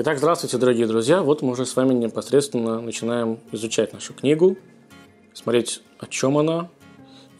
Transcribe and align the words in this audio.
Итак, 0.00 0.18
здравствуйте, 0.18 0.58
дорогие 0.58 0.86
друзья. 0.86 1.24
Вот 1.24 1.42
мы 1.42 1.50
уже 1.50 1.66
с 1.66 1.74
вами 1.74 1.92
непосредственно 1.92 2.80
начинаем 2.80 3.40
изучать 3.50 3.92
нашу 3.92 4.14
книгу, 4.14 4.56
смотреть, 5.34 5.82
о 5.98 6.06
чем 6.06 6.38
она. 6.38 6.70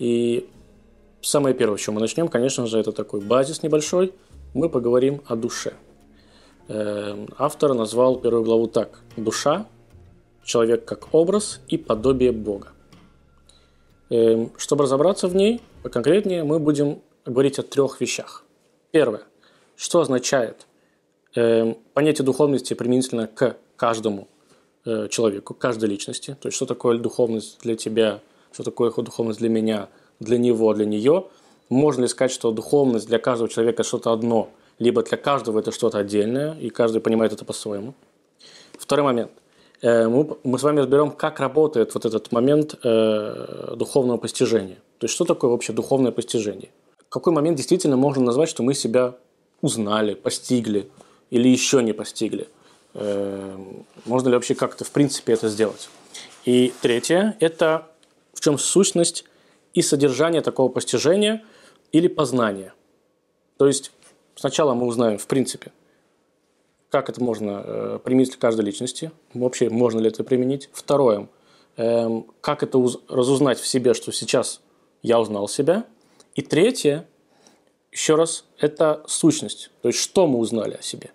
И 0.01 0.51
самое 1.23 1.55
первое, 1.55 1.79
с 1.79 1.83
чем 1.83 1.95
мы 1.95 2.01
начнем, 2.01 2.27
конечно 2.27 2.67
же, 2.67 2.81
это 2.81 2.91
такой 2.91 3.21
базис 3.21 3.63
небольшой. 3.63 4.13
Мы 4.55 4.69
поговорим 4.69 5.23
о 5.29 5.37
душе. 5.37 5.75
Эм, 6.67 7.29
автор 7.39 7.75
назвал 7.75 8.17
первую 8.17 8.43
главу 8.43 8.67
так. 8.67 9.03
Душа, 9.17 9.69
человек 10.43 10.85
как 10.85 11.15
образ 11.15 11.61
и 11.69 11.79
подобие 11.79 12.33
Бога. 12.33 12.73
Эм, 14.11 14.51
чтобы 14.57 14.83
разобраться 14.83 15.29
в 15.29 15.37
ней 15.37 15.63
поконкретнее, 15.85 16.43
мы 16.43 16.59
будем 16.59 17.03
говорить 17.25 17.61
о 17.61 17.63
трех 17.63 18.01
вещах. 18.01 18.43
Первое. 18.91 19.23
Что 19.77 20.01
означает 20.01 20.67
понятие 21.35 22.25
духовности 22.25 22.75
применительно 22.75 23.27
к 23.27 23.57
каждому 23.77 24.29
э, 24.85 25.09
человеку, 25.09 25.55
к 25.55 25.59
каждой 25.59 25.89
личности. 25.89 26.37
То 26.41 26.49
есть, 26.49 26.57
что 26.57 26.67
такое 26.67 26.99
духовность 26.99 27.59
для 27.63 27.77
тебя, 27.77 28.21
что 28.53 28.63
такое 28.63 28.91
духовность 28.91 29.39
для 29.39 29.49
меня, 29.49 29.89
для 30.21 30.39
него, 30.39 30.73
для 30.75 30.87
нее. 30.87 31.27
Можно 31.69 32.03
ли 32.03 32.09
сказать, 32.09 32.33
что 32.33 32.51
духовность 32.51 33.07
для 33.07 33.19
каждого 33.19 33.49
человека 33.49 33.83
что-то 33.83 34.13
одно, 34.13 34.49
либо 34.79 35.03
для 35.03 35.17
каждого 35.17 35.61
это 35.61 35.71
что-то 35.71 35.99
отдельное, 35.99 36.57
и 36.59 36.71
каждый 36.71 37.01
понимает 37.01 37.33
это 37.33 37.45
по-своему. 37.45 37.95
Второй 38.79 39.05
момент. 39.05 39.31
Э, 39.83 40.09
мы, 40.09 40.37
мы 40.45 40.59
с 40.59 40.63
вами 40.63 40.81
разберем, 40.81 41.11
как 41.11 41.41
работает 41.41 41.95
вот 41.95 42.05
этот 42.05 42.33
момент 42.33 42.75
э, 42.83 43.75
духовного 43.77 44.17
постижения. 44.17 44.77
То 44.99 45.05
есть, 45.05 45.15
что 45.15 45.25
такое 45.25 45.51
вообще 45.51 45.73
духовное 45.73 46.13
постижение? 46.13 46.71
В 47.07 47.11
какой 47.11 47.33
момент 47.33 47.57
действительно 47.57 47.97
можно 47.97 48.25
назвать, 48.25 48.49
что 48.49 48.63
мы 48.63 48.75
себя 48.75 49.15
узнали, 49.61 50.15
постигли, 50.15 50.89
или 51.31 51.49
еще 51.49 51.83
не 51.83 51.93
постигли. 51.93 52.49
Эм, 52.95 53.87
можно 54.05 54.29
ли 54.29 54.35
вообще 54.35 54.55
как-то 54.55 54.85
в 54.85 54.91
принципе 54.91 55.35
это 55.35 55.49
сделать? 55.49 55.89
И 56.45 56.73
третье– 56.81 57.37
это 57.41 57.89
в 58.33 58.41
чем 58.41 58.59
сущность 58.59 59.25
и 59.75 59.83
содержание 59.83 60.41
такого 60.41 60.71
постижения 60.71 61.45
или 61.93 62.09
познания. 62.09 62.73
То 63.57 63.67
есть 63.67 63.93
сначала 64.35 64.75
мы 64.75 64.87
узнаем 64.87 65.19
в 65.19 65.27
принципе, 65.27 65.73
как 66.91 67.11
это 67.11 67.23
можно 67.23 67.63
э, 67.65 67.99
применить 68.03 68.35
к 68.35 68.39
каждой 68.39 68.65
личности, 68.65 69.11
вообще 69.35 69.69
можно 69.69 70.01
ли 70.01 70.09
это 70.09 70.25
применить. 70.25 70.71
Второе, 70.73 71.29
э, 71.77 72.23
как 72.41 72.63
это 72.63 72.79
уз- 72.79 73.01
разузнать 73.09 73.59
в 73.59 73.67
себе, 73.67 73.93
что 73.95 74.13
сейчас 74.13 74.61
я 75.03 75.21
узнал 75.21 75.49
себя. 75.49 75.85
И 76.35 76.43
третье, 76.43 77.07
еще 77.93 78.15
раз, 78.15 78.45
это 78.59 79.05
сущность, 79.07 79.71
то 79.83 79.89
есть 79.89 80.01
что 80.01 80.27
мы 80.27 80.39
узнали 80.39 80.75
о 80.75 80.83
себе. 80.83 81.11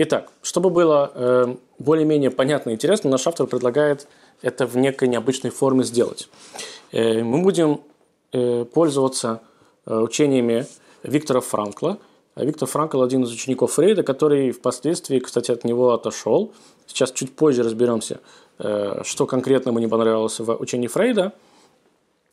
Итак, 0.00 0.30
чтобы 0.42 0.70
было 0.70 1.10
э, 1.12 1.56
более-менее 1.80 2.30
понятно 2.30 2.70
и 2.70 2.74
интересно, 2.74 3.10
наш 3.10 3.26
автор 3.26 3.48
предлагает 3.48 4.06
это 4.42 4.64
в 4.64 4.76
некой 4.76 5.08
необычной 5.08 5.50
форме 5.50 5.82
сделать. 5.82 6.28
Э, 6.92 7.24
мы 7.24 7.42
будем 7.42 7.80
э, 8.32 8.64
пользоваться 8.64 9.40
э, 9.86 9.98
учениями 9.98 10.66
Виктора 11.02 11.40
Франкла. 11.40 11.98
Виктор 12.36 12.68
Франкл 12.68 13.02
один 13.02 13.24
из 13.24 13.32
учеников 13.32 13.72
Фрейда, 13.72 14.04
который 14.04 14.52
впоследствии, 14.52 15.18
кстати, 15.18 15.50
от 15.50 15.64
него 15.64 15.92
отошел. 15.92 16.52
Сейчас 16.86 17.10
чуть 17.10 17.34
позже 17.34 17.64
разберемся, 17.64 18.20
э, 18.60 19.02
что 19.02 19.26
конкретно 19.26 19.70
ему 19.70 19.80
не 19.80 19.88
понравилось 19.88 20.38
в 20.38 20.54
учении 20.60 20.86
Фрейда. 20.86 21.32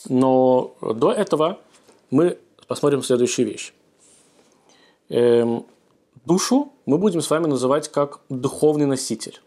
Но 0.07 0.75
до 0.81 1.11
этого 1.11 1.57
мы 2.11 2.37
посмотрим 2.67 3.01
следующую 3.01 3.47
вещь. 3.47 3.73
Эм, 5.09 5.65
Душу 6.25 6.73
мы 6.85 6.97
будем 6.97 7.21
с 7.21 7.29
вами 7.29 7.45
называть 7.45 7.89
как 7.89 8.21
духовный 8.29 8.85
носитель. 8.85 9.39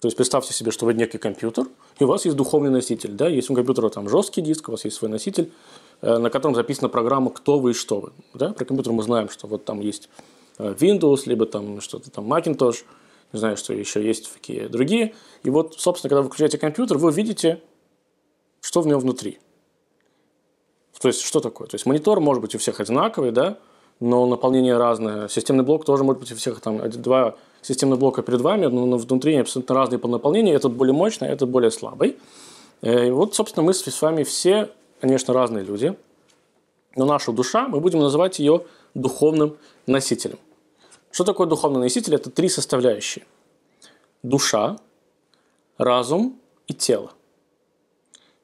То 0.00 0.08
есть 0.08 0.16
представьте 0.16 0.52
себе, 0.52 0.70
что 0.70 0.84
вы 0.84 0.92
некий 0.92 1.16
компьютер, 1.16 1.66
и 1.98 2.04
у 2.04 2.06
вас 2.06 2.26
есть 2.26 2.36
духовный 2.36 2.70
носитель. 2.70 3.12
Да? 3.12 3.28
Есть 3.28 3.48
у 3.48 3.54
компьютера 3.54 3.88
там 3.88 4.08
жесткий 4.08 4.42
диск, 4.42 4.68
у 4.68 4.72
вас 4.72 4.84
есть 4.84 4.96
свой 4.96 5.10
носитель, 5.10 5.52
э, 6.02 6.18
на 6.18 6.28
котором 6.28 6.54
записана 6.54 6.90
программа 6.90 7.30
«Кто 7.30 7.58
вы 7.58 7.70
и 7.70 7.74
что 7.74 8.00
вы». 8.00 8.12
Да? 8.34 8.52
Про 8.52 8.66
компьютер 8.66 8.92
мы 8.92 9.02
знаем, 9.02 9.30
что 9.30 9.46
вот 9.46 9.64
там 9.64 9.80
есть 9.80 10.10
э, 10.58 10.74
Windows, 10.78 11.22
либо 11.24 11.46
там 11.46 11.80
что-то 11.80 12.10
там 12.10 12.30
Macintosh, 12.30 12.84
не 13.32 13.38
знаю, 13.38 13.56
что 13.56 13.72
еще 13.72 14.06
есть 14.06 14.32
такие 14.32 14.68
другие. 14.68 15.14
И 15.42 15.48
вот, 15.48 15.76
собственно, 15.78 16.10
когда 16.10 16.22
вы 16.22 16.28
включаете 16.28 16.58
компьютер, 16.58 16.98
вы 16.98 17.10
видите, 17.10 17.62
что 18.60 18.82
в 18.82 18.86
нем 18.86 19.00
внутри. 19.00 19.38
То 21.00 21.08
есть, 21.08 21.22
что 21.22 21.40
такое? 21.40 21.68
То 21.68 21.74
есть, 21.74 21.86
монитор 21.86 22.20
может 22.20 22.42
быть 22.42 22.54
у 22.54 22.58
всех 22.58 22.80
одинаковый, 22.80 23.30
да, 23.30 23.58
но 24.00 24.26
наполнение 24.26 24.76
разное. 24.76 25.28
Системный 25.28 25.64
блок 25.64 25.84
тоже 25.84 26.04
может 26.04 26.20
быть 26.20 26.32
у 26.32 26.36
всех 26.36 26.60
там 26.60 26.78
два 26.90 27.36
системных 27.62 27.98
блока 27.98 28.22
перед 28.22 28.40
вами, 28.40 28.66
но 28.66 28.96
внутри 28.96 29.36
абсолютно 29.36 29.74
разные 29.74 29.98
по 29.98 30.08
наполнению. 30.08 30.54
Этот 30.54 30.72
более 30.72 30.94
мощный, 30.94 31.28
этот 31.28 31.48
более 31.48 31.70
слабый. 31.70 32.18
Э, 32.82 33.08
и 33.08 33.10
вот, 33.10 33.34
собственно, 33.34 33.64
мы 33.64 33.74
с 33.74 34.02
вами 34.02 34.22
все, 34.24 34.70
конечно, 35.00 35.32
разные 35.32 35.64
люди. 35.64 35.96
Но 36.94 37.04
наша 37.04 37.32
душа, 37.32 37.68
мы 37.68 37.80
будем 37.80 38.00
называть 38.00 38.38
ее 38.38 38.64
духовным 38.94 39.56
носителем. 39.86 40.38
Что 41.10 41.24
такое 41.24 41.46
духовный 41.46 41.80
носитель? 41.80 42.14
Это 42.14 42.30
три 42.30 42.48
составляющие. 42.48 43.24
Душа, 44.22 44.76
разум 45.78 46.38
и 46.66 46.74
тело. 46.74 47.12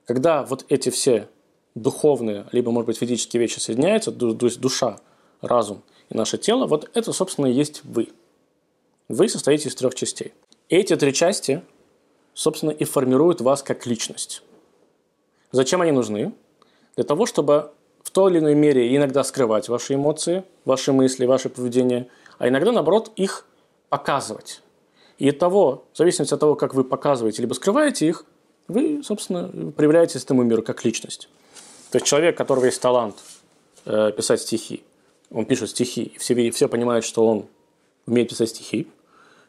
Когда 0.07 0.43
вот 0.45 0.65
эти 0.69 0.89
все 0.89 1.29
духовные, 1.75 2.47
либо, 2.53 2.71
может 2.71 2.87
быть, 2.87 2.99
физические 2.99 3.41
вещи 3.41 3.59
соединяются, 3.59 4.13
то 4.13 4.47
есть 4.47 4.59
душа– 4.59 4.99
разум 5.43 5.83
и 6.09 6.17
наше 6.17 6.39
тело, 6.39 6.67
вот 6.67 6.91
это, 6.95 7.13
собственно, 7.13 7.47
и 7.47 7.53
есть 7.53 7.83
вы. 7.85 8.09
Вы 9.09 9.29
состоите 9.29 9.69
из 9.69 9.75
трех 9.75 9.95
частей. 9.95 10.33
Эти 10.69 10.97
три 10.97 11.13
части, 11.13 11.63
собственно, 12.35 12.71
и 12.71 12.85
формируют 12.85 13.41
вас 13.41 13.63
как 13.63 13.87
личность. 13.87 14.43
Зачем 15.51 15.83
они 15.83 15.93
нужны? 15.93 16.33
Для 16.97 17.05
того, 17.05 17.27
чтобы 17.27 17.73
в 18.03 18.11
той 18.11 18.31
или 18.31 18.39
иной 18.39 18.55
мере 18.55 18.95
иногда 18.97 19.25
скрывать 19.25 19.69
ваши 19.69 19.95
эмоции, 19.95 20.45
ваши 20.65 20.93
мысли, 20.93 21.27
ваше 21.27 21.49
поведение, 21.49 22.09
а 22.39 22.49
иногда, 22.49 22.73
наоборот, 22.73 23.13
их 23.17 23.47
показывать. 23.89 24.63
И 25.19 25.29
от 25.29 25.39
того, 25.39 25.85
в 25.93 25.99
зависимости 25.99 26.35
от 26.35 26.41
того, 26.41 26.55
как 26.55 26.75
вы 26.75 26.85
показываете 26.85 27.43
либо 27.43 27.55
скрываете 27.55 28.09
их, 28.09 28.25
вы, 28.69 29.03
собственно, 29.03 29.73
проявляетесь 29.73 30.25
этому 30.25 30.43
миру 30.43 30.63
как 30.63 30.85
личность. 30.85 31.29
То 31.91 31.97
есть 31.97 32.07
человек, 32.07 32.35
у 32.35 32.39
которого 32.39 32.65
есть 32.65 32.81
талант 32.81 33.17
э, 33.85 34.13
писать 34.17 34.41
стихи, 34.41 34.83
он 35.33 35.47
пишет 35.47 35.71
стихи, 35.71 36.03
и 36.03 36.19
все, 36.19 36.51
все 36.51 36.69
понимают, 36.69 37.05
что 37.05 37.27
он 37.27 37.47
умеет 38.07 38.29
писать 38.29 38.51
стихи. 38.51 38.87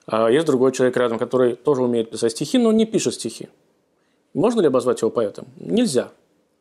А 0.06 0.30
есть 0.30 0.46
другой 0.46 0.72
человек 0.72 0.98
рядом, 0.98 1.20
который 1.20 1.56
тоже 1.56 1.82
умеет 1.82 2.10
писать 2.10 2.32
стихи, 2.32 2.58
но 2.58 2.72
не 2.72 2.86
пишет 2.86 3.16
стихи. 3.16 3.50
Можно 4.34 4.62
ли 4.62 4.68
обозвать 4.68 5.02
его 5.02 5.12
поэтом? 5.12 5.46
Нельзя. 5.58 6.12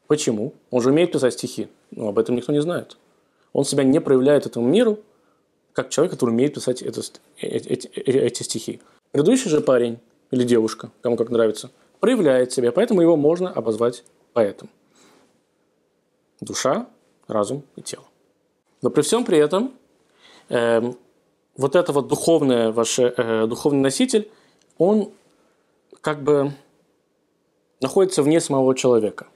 Почему? 0.06 0.53
Он 0.71 0.82
же 0.82 0.91
умеет 0.91 1.12
писать 1.12 1.34
стихи, 1.34 1.69
но 1.91 2.09
об 2.09 2.19
этом 2.19 2.37
никто 2.37 2.53
не 2.53 2.61
знает. 2.61 2.97
Он 3.53 3.65
себя 3.65 3.84
не 3.84 4.00
проявляет 4.00 4.47
этому 4.47 4.66
миру, 4.66 4.99
как 5.72 5.91
человек, 5.91 6.12
который 6.12 6.31
умеет 6.31 6.55
писать 6.55 6.82
это, 6.82 7.00
э, 7.41 7.47
эти, 7.47 7.88
эти, 7.88 8.16
эти 8.19 8.43
стихи. 8.43 8.81
Предыдущий 9.11 9.50
же 9.50 9.61
парень 9.61 9.99
или 10.31 10.44
девушка, 10.44 10.91
кому 11.00 11.16
как 11.16 11.31
нравится, 11.31 11.71
проявляет 12.00 12.53
себя, 12.53 12.72
поэтому 12.72 13.00
его 13.00 13.16
можно 13.16 13.50
обозвать 13.50 14.05
поэтом. 14.32 14.69
Душа, 16.41 16.87
разум 17.28 17.62
и 17.77 17.82
тело. 17.82 18.05
Но 18.82 18.91
при 18.91 19.03
всем 19.03 19.25
при 19.25 19.38
этом 19.38 19.72
э, 20.48 20.93
вот 21.56 21.76
это 21.76 21.93
вот 21.93 22.09
духовное, 22.09 22.73
ваш 22.73 22.99
э, 22.99 23.46
духовный 23.46 23.81
носитель, 23.81 24.31
он 24.76 25.12
как 26.00 26.23
бы 26.23 26.52
находится 27.81 28.23
вне 28.23 28.40
самого 28.40 28.75
человека. 28.75 29.29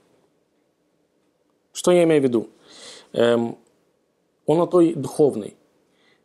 Что 1.73 1.91
я 1.91 2.03
имею 2.03 2.21
в 2.21 2.23
виду? 2.23 2.49
Эм, 3.13 3.57
он 4.45 4.57
на 4.57 4.67
той 4.67 4.93
духовный. 4.93 5.55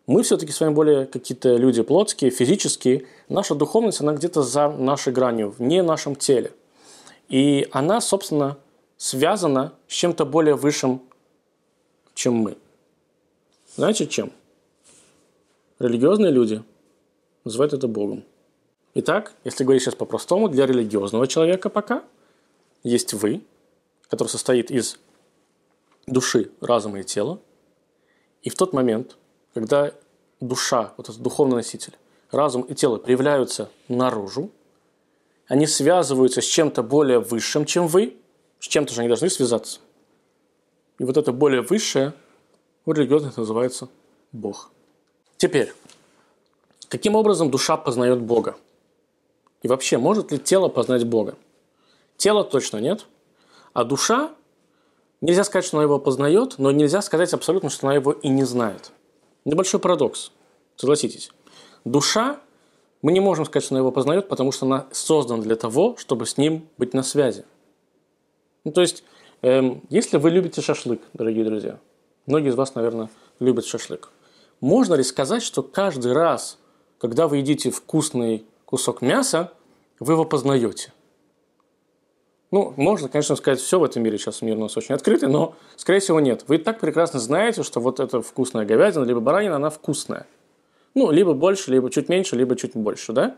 Мы 0.06 0.22
все-таки 0.22 0.50
с 0.50 0.60
вами 0.60 0.74
более 0.74 1.06
какие-то 1.06 1.56
люди 1.56 1.82
плотские, 1.82 2.30
физические. 2.30 3.06
Наша 3.28 3.54
духовность, 3.54 4.00
она 4.00 4.14
где-то 4.14 4.42
за 4.42 4.68
нашей 4.68 5.12
гранью, 5.12 5.50
вне 5.50 5.82
нашем 5.82 6.16
теле. 6.16 6.52
И 7.28 7.68
она, 7.70 8.00
собственно, 8.00 8.58
связана 8.96 9.74
с 9.86 9.92
чем-то 9.92 10.24
более 10.24 10.54
высшим, 10.54 11.02
чем 12.14 12.34
мы. 12.34 12.56
Знаете 13.74 14.06
чем? 14.06 14.32
Религиозные 15.78 16.30
люди 16.30 16.62
называют 17.44 17.72
это 17.72 17.88
Богом. 17.88 18.22
Итак, 18.94 19.32
если 19.44 19.64
говорить 19.64 19.82
сейчас 19.82 19.94
по-простому, 19.94 20.48
для 20.48 20.66
религиозного 20.66 21.26
человека 21.26 21.70
пока 21.70 22.04
есть 22.82 23.14
вы, 23.14 23.42
который 24.08 24.28
состоит 24.28 24.70
из 24.70 24.98
души, 26.06 26.50
разума 26.60 27.00
и 27.00 27.02
тела. 27.02 27.40
И 28.42 28.50
в 28.50 28.56
тот 28.56 28.74
момент, 28.74 29.16
когда 29.54 29.92
душа, 30.40 30.92
вот 30.98 31.08
этот 31.08 31.22
духовный 31.22 31.56
носитель, 31.56 31.94
разум 32.30 32.62
и 32.62 32.74
тело 32.74 32.98
проявляются 32.98 33.70
наружу, 33.88 34.50
они 35.46 35.66
связываются 35.66 36.42
с 36.42 36.44
чем-то 36.44 36.82
более 36.82 37.20
высшим, 37.20 37.64
чем 37.64 37.86
вы, 37.86 38.16
с 38.60 38.68
чем-то 38.68 38.92
же 38.92 39.00
они 39.00 39.08
должны 39.08 39.30
связаться. 39.30 39.80
И 40.98 41.04
вот 41.04 41.16
это 41.16 41.32
более 41.32 41.62
высшее 41.62 42.12
у 42.84 42.92
религиозных 42.92 43.36
называется 43.36 43.88
Бог. 44.32 44.70
Теперь, 45.36 45.72
Каким 46.92 47.14
образом 47.14 47.50
душа 47.50 47.78
познает 47.78 48.20
Бога? 48.20 48.54
И 49.62 49.68
вообще, 49.68 49.96
может 49.96 50.30
ли 50.30 50.38
тело 50.38 50.68
познать 50.68 51.06
Бога? 51.06 51.36
Тело 52.18 52.44
точно 52.44 52.76
нет, 52.76 53.06
а 53.72 53.84
душа, 53.84 54.34
нельзя 55.22 55.44
сказать, 55.44 55.64
что 55.64 55.78
она 55.78 55.84
его 55.84 55.98
познает, 55.98 56.56
но 56.58 56.70
нельзя 56.70 57.00
сказать 57.00 57.32
абсолютно, 57.32 57.70
что 57.70 57.86
она 57.86 57.94
его 57.94 58.12
и 58.12 58.28
не 58.28 58.44
знает. 58.44 58.92
Небольшой 59.46 59.80
парадокс, 59.80 60.32
согласитесь. 60.76 61.30
Душа, 61.86 62.38
мы 63.00 63.12
не 63.12 63.20
можем 63.20 63.46
сказать, 63.46 63.64
что 63.64 63.74
она 63.74 63.80
его 63.80 63.90
познает, 63.90 64.28
потому 64.28 64.52
что 64.52 64.66
она 64.66 64.86
создана 64.90 65.42
для 65.42 65.56
того, 65.56 65.96
чтобы 65.96 66.26
с 66.26 66.36
ним 66.36 66.68
быть 66.76 66.92
на 66.92 67.02
связи. 67.02 67.46
Ну, 68.64 68.72
то 68.72 68.82
есть, 68.82 69.02
эм, 69.40 69.80
если 69.88 70.18
вы 70.18 70.28
любите 70.28 70.60
шашлык, 70.60 71.00
дорогие 71.14 71.46
друзья, 71.46 71.78
многие 72.26 72.50
из 72.50 72.54
вас, 72.54 72.74
наверное, 72.74 73.10
любят 73.40 73.66
шашлык, 73.66 74.10
можно 74.60 74.94
ли 74.94 75.02
сказать, 75.02 75.42
что 75.42 75.62
каждый 75.62 76.12
раз, 76.12 76.58
когда 76.98 77.26
вы 77.26 77.38
едите 77.38 77.70
вкусный 77.70 78.46
кусок 78.64 79.02
мяса, 79.02 79.52
вы 79.98 80.14
его 80.14 80.24
познаете? 80.24 80.92
Ну, 82.52 82.74
можно, 82.76 83.08
конечно, 83.08 83.34
сказать, 83.34 83.60
все 83.60 83.80
в 83.80 83.84
этом 83.84 84.02
мире 84.02 84.18
сейчас 84.18 84.42
мир 84.42 84.58
у 84.58 84.60
нас 84.60 84.76
очень 84.76 84.94
открытый, 84.94 85.28
но, 85.28 85.54
скорее 85.76 86.00
всего, 86.00 86.20
нет. 86.20 86.44
Вы 86.48 86.58
так 86.58 86.80
прекрасно 86.80 87.18
знаете, 87.18 87.62
что 87.62 87.80
вот 87.80 87.98
эта 87.98 88.20
вкусная 88.20 88.66
говядина, 88.66 89.04
либо 89.04 89.20
баранина, 89.20 89.56
она 89.56 89.70
вкусная. 89.70 90.26
Ну, 90.94 91.10
либо 91.10 91.32
больше, 91.32 91.70
либо 91.70 91.90
чуть 91.90 92.10
меньше, 92.10 92.36
либо 92.36 92.54
чуть 92.54 92.76
больше, 92.76 93.14
да? 93.14 93.36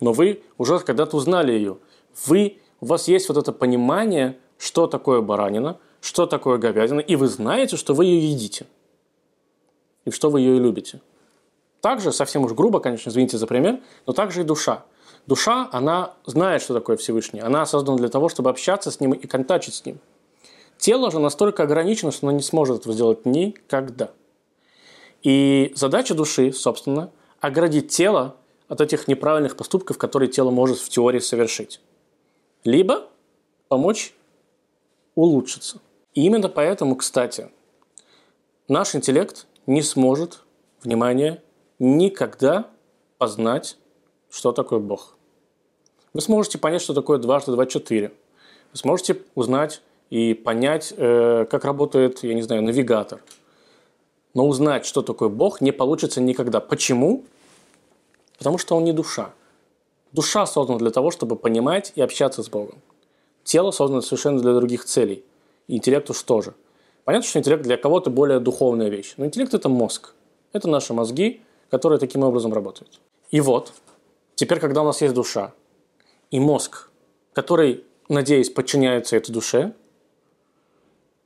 Но 0.00 0.12
вы 0.12 0.42
уже 0.58 0.80
когда-то 0.80 1.16
узнали 1.16 1.52
ее. 1.52 1.78
Вы, 2.26 2.58
у 2.80 2.86
вас 2.86 3.06
есть 3.06 3.28
вот 3.28 3.38
это 3.38 3.52
понимание, 3.52 4.36
что 4.58 4.88
такое 4.88 5.20
баранина, 5.20 5.78
что 6.00 6.26
такое 6.26 6.58
говядина, 6.58 7.00
и 7.00 7.16
вы 7.16 7.28
знаете, 7.28 7.76
что 7.76 7.94
вы 7.94 8.04
ее 8.04 8.30
едите. 8.32 8.66
И 10.04 10.10
что 10.10 10.30
вы 10.30 10.40
ее 10.40 10.56
и 10.56 10.60
любите. 10.60 11.00
Также, 11.80 12.12
совсем 12.12 12.44
уж 12.44 12.52
грубо, 12.52 12.80
конечно, 12.80 13.10
извините 13.10 13.38
за 13.38 13.46
пример, 13.46 13.80
но 14.06 14.12
также 14.12 14.42
и 14.42 14.44
душа– 14.44 14.84
Душа, 15.26 15.68
она 15.72 16.14
знает, 16.24 16.62
что 16.62 16.72
такое 16.72 16.96
Всевышний. 16.96 17.40
Она 17.40 17.66
создана 17.66 17.98
для 17.98 18.08
того, 18.08 18.28
чтобы 18.28 18.50
общаться 18.50 18.90
с 18.90 19.00
ним 19.00 19.12
и 19.12 19.26
контачить 19.26 19.74
с 19.74 19.84
ним. 19.84 19.98
Тело 20.78 21.10
же 21.10 21.18
настолько 21.18 21.64
ограничено, 21.64 22.12
что 22.12 22.28
оно 22.28 22.36
не 22.36 22.42
сможет 22.42 22.80
этого 22.80 22.94
сделать 22.94 23.26
никогда. 23.26 24.10
И 25.22 25.72
задача 25.74 26.14
души, 26.14 26.52
собственно, 26.52 27.10
оградить 27.40 27.88
тело 27.88 28.36
от 28.68 28.80
этих 28.80 29.08
неправильных 29.08 29.56
поступков, 29.56 29.98
которые 29.98 30.30
тело 30.30 30.50
может 30.50 30.78
в 30.78 30.88
теории 30.88 31.18
совершить. 31.18 31.80
Либо 32.62 33.08
помочь 33.68 34.14
улучшиться. 35.16 35.80
И 36.16 36.24
именно 36.24 36.48
поэтому, 36.48 36.96
кстати, 36.96 37.50
наш 38.68 38.94
интеллект 38.94 39.46
не 39.66 39.82
сможет, 39.82 40.40
внимание, 40.82 41.42
никогда 41.78 42.70
познать, 43.18 43.76
что 44.30 44.52
такое 44.52 44.78
Бог. 44.78 45.14
Вы 46.14 46.22
сможете 46.22 46.56
понять, 46.56 46.80
что 46.80 46.94
такое 46.94 47.18
дважды 47.18 47.52
два 47.52 47.66
четыре. 47.66 48.14
Вы 48.72 48.78
сможете 48.78 49.20
узнать 49.34 49.82
и 50.08 50.32
понять, 50.32 50.94
э, 50.96 51.44
как 51.50 51.66
работает, 51.66 52.22
я 52.24 52.32
не 52.32 52.40
знаю, 52.40 52.62
навигатор. 52.62 53.20
Но 54.32 54.48
узнать, 54.48 54.86
что 54.86 55.02
такое 55.02 55.28
Бог, 55.28 55.60
не 55.60 55.70
получится 55.70 56.22
никогда. 56.22 56.60
Почему? 56.60 57.24
Потому 58.38 58.56
что 58.56 58.74
он 58.74 58.84
не 58.84 58.94
душа. 58.94 59.34
Душа 60.12 60.46
создана 60.46 60.78
для 60.78 60.90
того, 60.90 61.10
чтобы 61.10 61.36
понимать 61.36 61.92
и 61.94 62.00
общаться 62.00 62.42
с 62.42 62.48
Богом. 62.48 62.80
Тело 63.44 63.70
создано 63.70 64.00
совершенно 64.00 64.40
для 64.40 64.54
других 64.54 64.86
целей. 64.86 65.22
И 65.68 65.76
интеллект 65.76 66.08
уж 66.10 66.22
тоже. 66.22 66.54
Понятно, 67.04 67.28
что 67.28 67.38
интеллект 67.38 67.62
для 67.62 67.76
кого-то 67.76 68.10
более 68.10 68.40
духовная 68.40 68.88
вещь. 68.88 69.14
Но 69.16 69.26
интеллект– 69.26 69.54
это 69.54 69.68
мозг. 69.68 70.14
Это 70.52 70.68
наши 70.68 70.92
мозги, 70.92 71.40
которые 71.70 71.98
таким 71.98 72.22
образом 72.22 72.52
работают. 72.52 73.00
И 73.30 73.40
вот, 73.40 73.72
теперь, 74.34 74.60
когда 74.60 74.82
у 74.82 74.84
нас 74.84 75.02
есть 75.02 75.14
душа, 75.14 75.52
и 76.30 76.40
мозг, 76.40 76.90
который, 77.32 77.84
надеюсь, 78.08 78.50
подчиняется 78.50 79.16
этой 79.16 79.32
душе, 79.32 79.72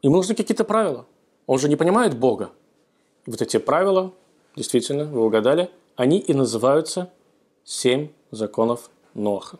ему 0.02 0.16
нужны 0.16 0.34
какие-то 0.34 0.64
правила. 0.64 1.06
Он 1.46 1.58
же 1.58 1.68
не 1.68 1.76
понимает 1.76 2.18
Бога. 2.18 2.50
И 3.26 3.30
вот 3.30 3.40
эти 3.42 3.58
правила, 3.58 4.12
действительно, 4.56 5.04
вы 5.04 5.24
угадали, 5.24 5.70
они 5.96 6.18
и 6.18 6.32
называются 6.32 7.10
семь 7.64 8.08
законов 8.30 8.90
Ноаха. 9.14 9.58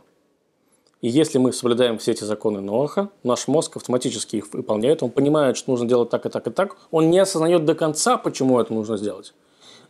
И 1.01 1.09
если 1.09 1.39
мы 1.39 1.53
соблюдаем 1.53 1.99
все 1.99 2.13
эти 2.13 2.25
законы 2.25 2.61
Ноаха, 2.61 3.09
наш 3.23 3.49
мозг 3.49 3.77
автоматически 3.77 4.37
их 4.37 4.53
выполняет, 4.53 5.03
он 5.03 5.11
понимает, 5.11 5.57
что 5.57 5.71
нужно 5.71 5.89
делать 5.89 6.11
так 6.11 6.27
и 6.27 6.29
так 6.29 6.47
и 6.47 6.51
так, 6.51 6.77
он 6.91 7.11
не 7.11 7.19
осознает 7.19 7.65
до 7.65 7.75
конца, 7.75 8.19
почему 8.19 8.61
это 8.61 8.75
нужно 8.75 8.99
сделать. 8.99 9.33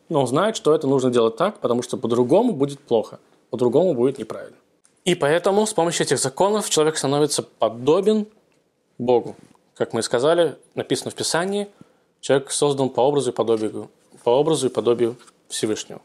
Но 0.08 0.20
он 0.20 0.26
знает, 0.28 0.56
что 0.56 0.72
это 0.74 0.86
нужно 0.86 1.10
делать 1.10 1.36
так, 1.36 1.58
потому 1.58 1.82
что 1.82 1.96
по-другому 1.96 2.52
будет 2.52 2.78
плохо, 2.78 3.18
по-другому 3.50 3.94
будет 3.94 4.18
неправильно. 4.18 4.56
И 5.04 5.16
поэтому 5.16 5.66
с 5.66 5.72
помощью 5.72 6.06
этих 6.06 6.18
законов 6.18 6.70
человек 6.70 6.96
становится 6.96 7.42
подобен 7.42 8.26
Богу. 8.98 9.34
Как 9.74 9.92
мы 9.92 10.00
и 10.00 10.02
сказали, 10.02 10.56
написано 10.74 11.10
в 11.10 11.14
Писании, 11.14 11.68
человек 12.20 12.52
создан 12.52 12.88
по 12.88 13.00
образу 13.00 13.30
и 13.30 13.32
подобию, 13.32 13.90
по 14.22 14.30
образу 14.30 14.66
и 14.66 14.70
подобию 14.70 15.16
Всевышнего. 15.48 16.02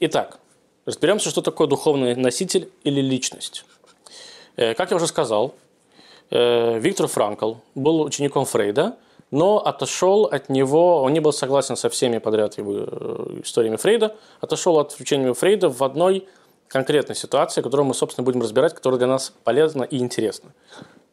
Итак, 0.00 0.40
разберемся, 0.84 1.30
что 1.30 1.40
такое 1.40 1.68
духовный 1.68 2.16
носитель 2.16 2.70
или 2.84 3.00
личность. 3.00 3.64
Э, 4.56 4.74
как 4.74 4.90
я 4.90 4.96
уже 4.96 5.06
сказал, 5.06 5.54
э, 6.30 6.78
Виктор 6.78 7.06
Франкл 7.06 7.54
был 7.74 8.02
учеником 8.02 8.44
Фрейда, 8.44 8.96
но 9.30 9.58
отошел 9.58 10.24
от 10.24 10.48
него, 10.48 11.02
он 11.02 11.12
не 11.12 11.20
был 11.20 11.32
согласен 11.32 11.76
со 11.76 11.88
всеми 11.88 12.18
подряд 12.18 12.58
его 12.58 12.72
э, 12.74 13.40
историями 13.44 13.76
Фрейда, 13.76 14.16
отошел 14.40 14.78
от 14.78 14.98
учения 15.00 15.32
Фрейда 15.32 15.68
в 15.68 15.82
одной 15.82 16.26
конкретной 16.68 17.16
ситуации, 17.16 17.62
которую 17.62 17.86
мы, 17.86 17.94
собственно, 17.94 18.24
будем 18.24 18.42
разбирать, 18.42 18.74
которая 18.74 18.98
для 18.98 19.08
нас 19.08 19.32
полезна 19.44 19.82
и 19.82 19.98
интересна. 19.98 20.50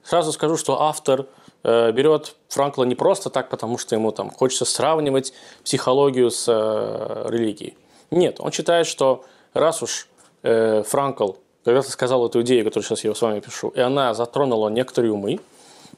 Сразу 0.04 0.32
скажу, 0.32 0.56
что 0.56 0.82
автор 0.82 1.26
берет 1.64 2.36
Франкла 2.48 2.86
не 2.86 2.96
просто 2.96 3.30
так, 3.30 3.50
потому 3.50 3.78
что 3.78 3.96
ему 3.96 4.12
там 4.12 4.30
хочется 4.30 4.64
сравнивать 4.64 5.34
психологию 5.66 6.30
с 6.30 6.48
религией. 7.28 7.76
Нет, 8.12 8.40
он 8.40 8.52
считает, 8.52 8.88
что 8.88 9.26
раз 9.54 9.82
уж 9.82 10.08
э, 10.44 10.84
Франкл 10.84 11.34
когда-то 11.72 11.92
сказал 11.92 12.26
эту 12.26 12.42
идею, 12.42 12.66
которую 12.66 12.86
сейчас 12.86 13.04
я 13.04 13.14
с 13.14 13.22
вами 13.22 13.40
пишу, 13.40 13.70
и 13.70 13.80
она 13.80 14.14
затронула 14.14 14.70
некоторые 14.70 15.12
умы, 15.12 15.40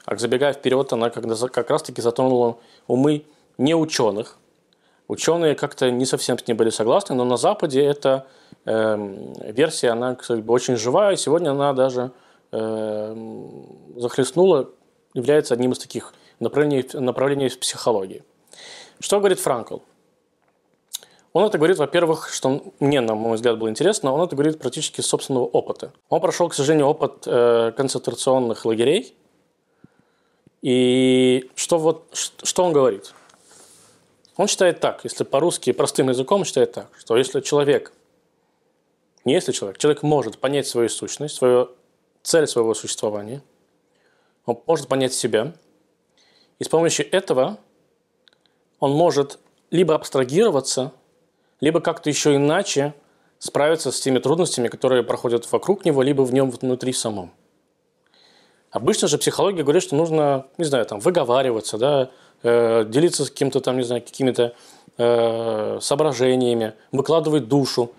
а 0.04 0.16
забегая 0.16 0.52
вперед, 0.52 0.92
она 0.92 1.10
как 1.10 1.70
раз-таки 1.70 2.02
затронула 2.02 2.58
умы 2.86 3.24
не 3.58 3.74
ученых. 3.74 4.36
Ученые 5.08 5.54
как-то 5.54 5.90
не 5.90 6.06
совсем 6.06 6.38
с 6.38 6.46
ней 6.46 6.54
были 6.54 6.70
согласны, 6.70 7.14
но 7.14 7.24
на 7.24 7.36
Западе 7.36 7.84
это 7.84 8.26
Эм, 8.66 9.32
версия, 9.40 9.90
она 9.90 10.16
бы 10.28 10.52
очень 10.52 10.76
живая. 10.76 11.16
Сегодня 11.16 11.50
она 11.50 11.72
даже 11.72 12.12
эм, 12.52 13.66
захлестнула, 13.96 14.70
является 15.14 15.54
одним 15.54 15.72
из 15.72 15.78
таких 15.78 16.12
направлений, 16.40 16.86
направлений 16.92 17.48
в 17.48 17.58
психологии. 17.58 18.22
Что 19.00 19.18
говорит 19.18 19.40
Франкл? 19.40 19.78
Он 21.32 21.44
это 21.44 21.58
говорит, 21.58 21.78
во-первых, 21.78 22.28
что 22.32 22.72
мне, 22.80 23.00
на 23.00 23.14
мой 23.14 23.36
взгляд, 23.36 23.58
было 23.58 23.68
интересно, 23.68 24.12
он 24.12 24.20
это 24.20 24.34
говорит 24.34 24.58
практически 24.58 25.00
из 25.00 25.06
собственного 25.06 25.44
опыта. 25.44 25.92
Он 26.08 26.20
прошел, 26.20 26.48
к 26.48 26.54
сожалению, 26.54 26.88
опыт 26.88 27.22
э, 27.26 27.72
концентрационных 27.76 28.64
лагерей. 28.64 29.14
И 30.62 31.50
что, 31.54 31.78
вот, 31.78 32.08
что 32.12 32.64
он 32.64 32.72
говорит? 32.72 33.14
Он 34.36 34.48
считает 34.48 34.80
так, 34.80 35.04
если 35.04 35.22
по-русски 35.22 35.72
простым 35.72 36.08
языком, 36.08 36.40
он 36.40 36.44
считает 36.44 36.72
так, 36.72 36.88
что 36.98 37.16
если 37.16 37.40
человек 37.40 37.92
не 39.24 39.34
если 39.34 39.52
человек. 39.52 39.78
Человек 39.78 40.02
может 40.02 40.38
понять 40.38 40.66
свою 40.66 40.88
сущность, 40.88 41.36
свою 41.36 41.70
цель 42.22 42.46
своего 42.46 42.74
существования. 42.74 43.42
Он 44.46 44.60
может 44.66 44.88
понять 44.88 45.12
себя. 45.12 45.52
И 46.58 46.64
с 46.64 46.68
помощью 46.68 47.10
этого 47.14 47.58
он 48.78 48.92
может 48.92 49.38
либо 49.70 49.94
абстрагироваться, 49.94 50.92
либо 51.60 51.80
как-то 51.80 52.08
еще 52.10 52.36
иначе 52.36 52.94
справиться 53.38 53.90
с 53.90 54.00
теми 54.00 54.18
трудностями, 54.18 54.68
которые 54.68 55.02
проходят 55.02 55.50
вокруг 55.50 55.84
него, 55.84 56.02
либо 56.02 56.22
в 56.22 56.32
нем 56.32 56.50
внутри 56.50 56.92
самом. 56.92 57.32
Обычно 58.70 59.08
же 59.08 59.18
психология 59.18 59.62
говорит, 59.62 59.82
что 59.82 59.96
нужно, 59.96 60.46
не 60.56 60.64
знаю, 60.64 60.86
там, 60.86 61.00
выговариваться, 61.00 61.76
да, 61.76 62.10
э, 62.42 62.84
делиться 62.86 63.24
с 63.24 63.30
кем-то 63.30 63.60
там, 63.60 63.78
не 63.78 63.82
знаю, 63.82 64.02
какими-то 64.02 64.54
э, 64.96 65.78
соображениями, 65.80 66.74
выкладывать 66.92 67.48
душу. 67.48 67.92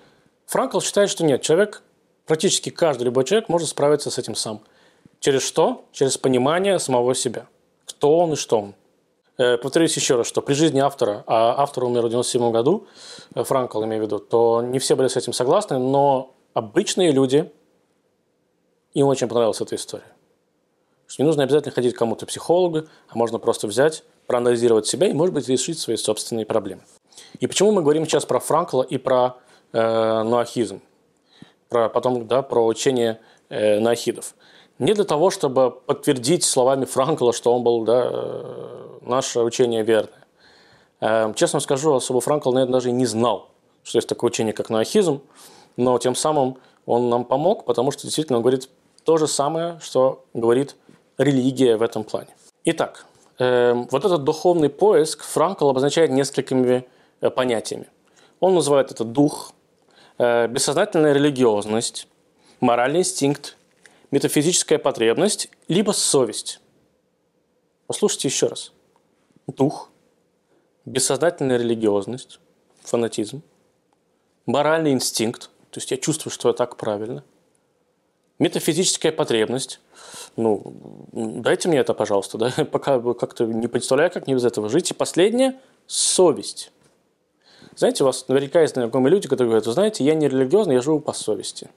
Франкл 0.46 0.80
считает, 0.80 1.10
что 1.10 1.26
нет, 1.26 1.42
человек, 1.42 1.82
практически 2.26 2.70
каждый 2.70 3.04
любой 3.04 3.26
человек 3.26 3.50
может 3.50 3.68
справиться 3.68 4.10
с 4.10 4.18
этим 4.18 4.36
сам. 4.36 4.62
Через 5.20 5.44
что? 5.44 5.86
Через 5.92 6.18
понимание 6.18 6.80
самого 6.80 7.16
себя. 7.16 7.48
Кто 7.86 8.18
он 8.18 8.34
и 8.34 8.36
что 8.36 8.60
он. 8.60 8.76
Э, 9.42 9.58
повторюсь 9.58 9.96
еще 9.96 10.18
раз, 10.18 10.28
что 10.28 10.44
при 10.44 10.54
жизни 10.54 10.80
автора, 10.80 11.24
а 11.26 11.56
автор 11.58 11.86
умер 11.86 12.06
в 12.06 12.10
97 12.10 12.52
году, 12.52 12.86
э, 13.34 13.44
Франкл 13.44 13.84
имею 13.86 14.04
в 14.04 14.06
виду, 14.06 14.20
то 14.20 14.62
не 14.62 14.78
все 14.78 14.96
были 14.96 15.08
с 15.08 15.18
этим 15.18 15.34
согласны, 15.34 15.80
но 15.80 16.36
обычные 16.54 17.12
люди, 17.12 17.52
им 18.94 19.08
очень 19.08 19.28
понравилась 19.28 19.60
эта 19.60 19.76
история. 19.76 20.14
Что 21.08 21.24
не 21.24 21.26
нужно 21.26 21.42
обязательно 21.42 21.74
ходить 21.74 21.96
к 21.96 21.98
кому-то 21.98 22.28
психологу, 22.28 22.84
а 23.10 23.18
можно 23.18 23.40
просто 23.40 23.66
взять, 23.66 24.04
проанализировать 24.28 24.86
себя 24.86 25.08
и, 25.08 25.14
может 25.14 25.34
быть, 25.34 25.48
решить 25.48 25.80
свои 25.80 25.98
собственные 25.98 26.46
проблемы. 26.46 26.84
И 27.40 27.48
почему 27.48 27.72
мы 27.72 27.82
говорим 27.82 28.06
сейчас 28.06 28.28
про 28.28 28.40
Франкла 28.40 28.84
и 28.84 29.00
про 29.00 29.38
э, 29.74 30.22
ноахизм, 30.22 30.82
про, 31.68 31.90
потом 31.90 32.28
да, 32.28 32.44
про 32.44 32.64
учение 32.64 33.20
э, 33.50 33.80
ноахидов. 33.80 34.36
Не 34.82 34.96
для 34.96 35.04
того, 35.04 35.30
чтобы 35.30 35.70
подтвердить 35.70 36.44
словами 36.44 36.86
Франкла, 36.86 37.34
что 37.34 37.54
он 37.54 37.62
был, 37.62 37.84
да, 37.84 38.02
э, 38.04 38.88
наше 39.02 39.42
учение 39.42 39.84
верное. 39.84 40.26
Э, 41.00 41.32
честно 41.36 41.60
скажу, 41.60 41.94
особо 41.94 42.20
Франкл, 42.20 42.52
наверное, 42.52 42.74
даже 42.74 42.90
и 42.90 42.92
не 42.92 43.06
знал, 43.06 43.50
что 43.84 44.00
есть 44.00 44.10
такое 44.10 44.30
учение, 44.30 44.54
как 44.54 44.72
ноахизм, 44.72 45.22
но 45.78 46.00
тем 46.00 46.16
самым 46.16 46.58
он 46.88 47.10
нам 47.10 47.26
помог, 47.26 47.66
потому 47.66 47.92
что 47.92 48.02
действительно 48.08 48.38
он 48.38 48.42
говорит 48.42 48.70
то 49.04 49.18
же 49.18 49.28
самое, 49.28 49.80
что 49.84 50.26
говорит 50.34 50.76
религия 51.20 51.78
в 51.78 51.84
этом 51.84 52.04
плане. 52.04 52.30
Итак, 52.66 53.06
э, 53.38 53.76
вот 53.92 54.04
этот 54.04 54.24
духовный 54.24 54.70
поиск 54.70 55.24
Франкл 55.24 55.70
обозначает 55.70 56.10
несколькими 56.10 56.88
э, 57.22 57.30
понятиями. 57.30 57.86
Он 58.40 58.56
называет 58.56 58.90
это 58.90 59.04
дух, 59.04 59.54
э, 60.18 60.48
бессознательная 60.48 61.14
религиозность, 61.14 62.08
моральный 62.62 63.02
инстинкт, 63.02 63.58
метафизическая 64.12 64.78
потребность, 64.78 65.50
либо 65.68 65.92
совесть. 65.92 66.60
Послушайте 67.88 68.28
еще 68.28 68.48
раз. 68.48 68.72
Дух, 69.48 69.90
бессознательная 70.86 71.58
религиозность, 71.58 72.40
фанатизм, 72.82 73.42
моральный 74.46 74.92
инстинкт, 74.92 75.50
то 75.72 75.80
есть 75.80 75.92
я 75.92 75.98
чувствую, 75.98 76.32
что 76.32 76.50
я 76.50 76.54
так 76.54 76.78
правильно, 76.78 77.24
метафизическая 78.40 79.12
потребность, 79.12 79.80
ну, 80.36 80.74
дайте 81.12 81.68
мне 81.70 81.80
это, 81.80 81.94
пожалуйста, 81.94 82.38
да, 82.38 82.52
пока 82.72 83.00
как-то 83.14 83.46
не 83.46 83.68
представляю, 83.68 84.12
как 84.12 84.28
мне 84.28 84.36
без 84.36 84.46
этого 84.46 84.70
жить. 84.70 84.92
И 84.92 84.94
последнее– 84.94 85.60
совесть. 85.88 86.72
Знаете, 87.76 88.04
у 88.04 88.08
вас 88.08 88.28
наверняка 88.28 88.62
есть 88.62 88.74
знакомые 88.74 89.12
люди, 89.12 89.28
которые 89.28 89.50
говорят, 89.50 89.66
вы 89.66 89.74
знаете, 89.74 90.04
я 90.04 90.14
не 90.16 90.28
религиозный, 90.28 90.76
я 90.76 90.82
живу 90.82 91.00
по 91.00 91.14
совести. 91.14 91.70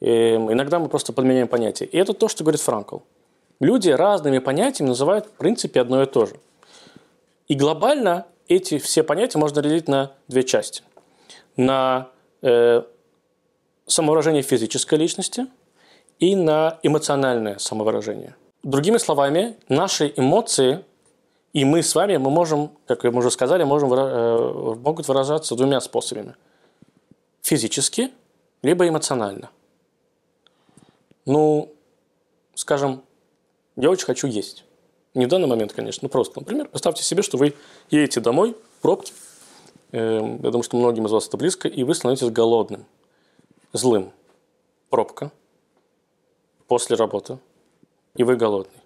И 0.00 0.34
иногда 0.34 0.78
мы 0.78 0.88
просто 0.88 1.12
подменяем 1.12 1.48
понятия. 1.48 1.84
И 1.84 1.96
это 1.96 2.14
то, 2.14 2.28
что 2.28 2.44
говорит 2.44 2.60
Франкл. 2.60 2.98
Люди 3.60 3.90
разными 3.90 4.38
понятиями 4.38 4.88
называют 4.88 5.26
в 5.26 5.32
принципе 5.32 5.80
одно 5.80 6.02
и 6.02 6.06
то 6.06 6.26
же. 6.26 6.36
И 7.48 7.54
глобально 7.54 8.26
эти 8.48 8.78
все 8.78 9.02
понятия 9.02 9.38
можно 9.38 9.60
разделить 9.60 9.88
на 9.88 10.12
две 10.28 10.42
части. 10.42 10.82
На 11.56 12.08
э, 12.42 12.82
самовыражение 13.86 14.42
физической 14.42 14.94
личности 14.94 15.46
и 16.18 16.34
на 16.34 16.78
эмоциональное 16.82 17.58
самовыражение. 17.58 18.34
Другими 18.62 18.98
словами, 18.98 19.56
наши 19.68 20.12
эмоции 20.16 20.84
и 21.52 21.64
мы 21.64 21.82
с 21.82 21.94
вами, 21.94 22.16
мы 22.16 22.30
можем, 22.30 22.70
как 22.86 23.02
мы 23.02 23.18
уже 23.18 23.30
сказали, 23.30 23.64
можем, 23.64 23.92
э, 23.92 24.74
могут 24.76 25.08
выражаться 25.08 25.56
двумя 25.56 25.80
способами. 25.80 26.36
Физически, 27.42 28.12
либо 28.62 28.86
эмоционально. 28.86 29.50
Ну, 31.30 31.72
скажем, 32.56 33.04
я 33.76 33.88
очень 33.88 34.06
хочу 34.06 34.26
есть. 34.26 34.64
Не 35.14 35.26
в 35.26 35.28
данный 35.28 35.46
момент, 35.46 35.72
конечно, 35.72 36.06
но 36.06 36.08
просто. 36.08 36.40
Например, 36.40 36.66
представьте 36.66 37.04
себе, 37.04 37.22
что 37.22 37.38
вы 37.38 37.54
едете 37.88 38.18
домой, 38.18 38.56
пробки. 38.82 39.12
Эм, 39.92 40.42
я 40.42 40.50
думаю, 40.50 40.64
что 40.64 40.76
многим 40.76 41.06
из 41.06 41.12
вас 41.12 41.28
это 41.28 41.36
близко, 41.36 41.68
и 41.68 41.84
вы 41.84 41.94
становитесь 41.94 42.30
голодным, 42.30 42.84
злым. 43.72 44.10
Пробка 44.88 45.30
после 46.66 46.96
работы, 46.96 47.38
и 48.16 48.24
вы 48.24 48.34
голодный. 48.34 48.82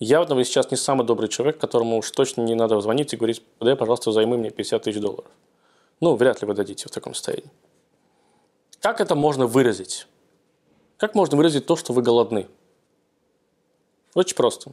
Явно 0.00 0.34
вы 0.34 0.44
сейчас 0.44 0.70
не 0.70 0.76
самый 0.76 1.06
добрый 1.06 1.30
человек, 1.30 1.56
которому 1.58 1.96
уж 1.96 2.10
точно 2.10 2.42
не 2.42 2.54
надо 2.54 2.78
звонить 2.82 3.14
и 3.14 3.16
говорить, 3.16 3.42
дай, 3.58 3.74
пожалуйста, 3.74 4.12
займы 4.12 4.36
мне 4.36 4.50
50 4.50 4.82
тысяч 4.82 5.00
долларов. 5.00 5.30
Ну, 6.00 6.14
вряд 6.14 6.42
ли 6.42 6.46
вы 6.46 6.52
дадите 6.52 6.88
в 6.88 6.90
таком 6.90 7.14
состоянии. 7.14 7.50
Как 8.80 9.00
это 9.00 9.14
можно 9.14 9.46
выразить? 9.46 10.06
Как 11.00 11.14
можно 11.14 11.34
выразить 11.38 11.64
то, 11.64 11.76
что 11.76 11.94
вы 11.94 12.02
голодны? 12.02 12.46
Очень 14.12 14.36
просто. 14.36 14.72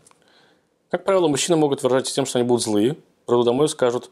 Как 0.91 1.05
правило, 1.05 1.29
мужчины 1.29 1.55
могут 1.55 1.83
выражать 1.83 2.13
тем, 2.13 2.25
что 2.25 2.37
они 2.37 2.45
будут 2.45 2.63
злые, 2.63 2.97
придут 3.25 3.45
домой 3.45 3.67
и 3.67 3.69
скажут, 3.69 4.09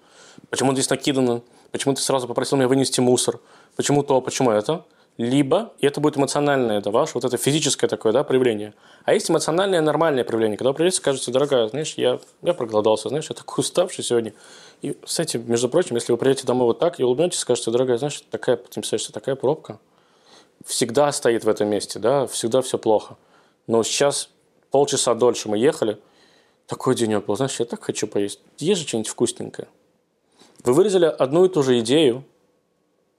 почему 0.49 0.71
здесь 0.71 0.89
накидано, 0.89 1.41
почему 1.71 1.93
ты 1.93 2.01
сразу 2.01 2.25
попросил 2.25 2.57
меня 2.57 2.69
вынести 2.69 3.01
мусор, 3.01 3.41
почему 3.75 4.01
то, 4.01 4.21
почему 4.21 4.51
это 4.51 4.85
либо, 5.17 5.73
и 5.79 5.87
это 5.87 5.99
будет 5.99 6.15
эмоциональное, 6.15 6.77
это 6.79 6.89
ваше, 6.89 7.15
вот 7.15 7.25
это 7.25 7.35
физическое 7.35 7.89
такое, 7.89 8.13
да, 8.13 8.23
проявление. 8.23 8.73
А 9.03 9.13
есть 9.13 9.29
эмоциональное 9.29 9.81
нормальное 9.81 10.23
проявление, 10.23 10.57
когда 10.57 10.69
вы 10.69 10.75
придете, 10.75 10.95
скажете, 10.95 11.31
дорогая, 11.31 11.67
знаешь, 11.67 11.95
я, 11.97 12.21
я 12.41 12.53
проголодался, 12.53 13.09
знаешь, 13.09 13.27
я 13.29 13.35
такой 13.35 13.61
уставший 13.61 14.05
сегодня. 14.05 14.33
И, 14.81 14.93
кстати, 14.93 15.35
между 15.35 15.67
прочим, 15.67 15.95
если 15.95 16.13
вы 16.13 16.17
приедете 16.17 16.47
домой 16.47 16.67
вот 16.67 16.79
так 16.79 16.97
и 16.97 17.03
улыбнетесь, 17.03 17.39
скажете, 17.39 17.71
дорогая, 17.71 17.97
знаешь, 17.97 18.23
такая, 18.31 18.55
ты 18.55 19.11
такая 19.11 19.35
пробка 19.35 19.79
всегда 20.65 21.11
стоит 21.11 21.45
в 21.45 21.49
этом 21.49 21.69
месте, 21.69 21.99
да, 21.99 22.27
всегда 22.27 22.61
все 22.61 22.77
плохо. 22.77 23.17
Но 23.67 23.83
сейчас 23.83 24.29
полчаса 24.71 25.13
дольше 25.13 25.47
мы 25.47 25.57
ехали, 25.57 25.99
такой 26.67 26.95
денек 26.95 27.25
был, 27.25 27.35
знаешь, 27.35 27.59
я 27.59 27.65
так 27.65 27.83
хочу 27.83 28.07
поесть. 28.07 28.41
Ешь 28.57 28.79
же 28.79 28.87
что-нибудь 28.87 29.07
вкусненькое. 29.07 29.67
Вы 30.63 30.73
выразили 30.73 31.05
одну 31.05 31.45
и 31.45 31.49
ту 31.49 31.61
же 31.61 31.79
идею, 31.79 32.23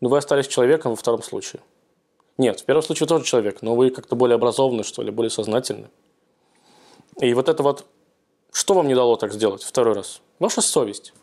но 0.00 0.08
вы 0.08 0.18
остались 0.18 0.48
человеком 0.48 0.92
во 0.92 0.96
втором 0.96 1.22
случае. 1.22 1.62
Нет, 2.38 2.60
в 2.60 2.64
первом 2.64 2.82
случае 2.82 3.06
тоже 3.06 3.24
человек, 3.24 3.62
но 3.62 3.76
вы 3.76 3.90
как-то 3.90 4.16
более 4.16 4.34
образованный, 4.34 4.84
что 4.84 5.02
ли, 5.02 5.10
более 5.10 5.30
сознательный. 5.30 5.88
И 7.20 7.32
вот 7.32 7.48
это 7.48 7.62
вот, 7.62 7.86
что 8.52 8.74
вам 8.74 8.88
не 8.88 8.94
дало 8.94 9.16
так 9.16 9.32
сделать 9.32 9.62
второй 9.62 9.94
раз? 9.94 10.20
Ваша 10.38 10.60
совесть. 10.60 11.14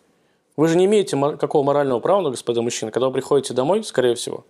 Вы 0.55 0.67
же 0.67 0.77
не 0.77 0.85
имеете 0.85 1.17
какого 1.37 1.63
морального 1.63 1.99
права, 1.99 2.29
господин 2.29 2.63
мужчина, 2.63 2.91
когда 2.91 3.07
вы 3.07 3.13
приходите 3.13 3.53
домой, 3.53 3.83
скорее 3.83 4.15
всего, 4.15 4.45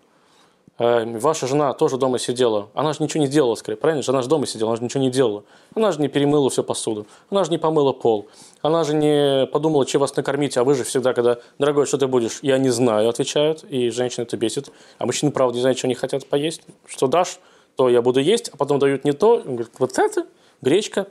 ваша 0.79 1.47
жена 1.47 1.73
тоже 1.73 1.97
дома 1.97 2.17
сидела, 2.17 2.69
она 2.73 2.93
же 2.93 3.03
ничего 3.03 3.23
не 3.23 3.29
делала, 3.29 3.55
скорее, 3.55 3.77
правильно? 3.77 4.03
Она 4.07 4.21
же 4.21 4.27
дома 4.27 4.47
сидела, 4.47 4.71
она 4.71 4.77
же 4.77 4.83
ничего 4.83 5.03
не 5.03 5.11
делала. 5.11 5.43
Она 5.75 5.91
же 5.91 6.01
не 6.01 6.07
перемыла 6.07 6.49
всю 6.49 6.63
посуду, 6.63 7.05
она 7.29 7.43
же 7.43 7.51
не 7.51 7.57
помыла 7.57 7.93
пол, 7.93 8.27
она 8.61 8.83
же 8.83 8.95
не 8.95 9.45
подумала, 9.47 9.85
чем 9.85 10.01
вас 10.01 10.15
накормить, 10.15 10.57
а 10.57 10.63
вы 10.63 10.73
же 10.75 10.83
всегда, 10.83 11.13
когда, 11.13 11.37
дорогой, 11.59 11.85
что 11.85 11.97
ты 11.97 12.07
будешь? 12.07 12.39
Я 12.41 12.57
не 12.57 12.69
знаю, 12.69 13.09
отвечают, 13.09 13.63
и 13.63 13.89
женщины 13.91 14.23
это 14.23 14.35
бесит. 14.35 14.71
А 14.97 15.05
мужчины, 15.05 15.31
правда, 15.31 15.55
не 15.55 15.61
знают, 15.61 15.77
что 15.77 15.87
они 15.87 15.95
хотят 15.95 16.25
поесть. 16.25 16.61
Что 16.87 17.07
дашь, 17.07 17.39
то 17.75 17.89
я 17.89 18.01
буду 18.01 18.19
есть, 18.19 18.49
а 18.49 18.57
потом 18.57 18.79
дают 18.79 19.03
не 19.03 19.13
то. 19.13 19.35
Он 19.35 19.55
говорит, 19.55 19.71
вот 19.77 19.97
это, 19.99 20.25
гречка, 20.61 21.07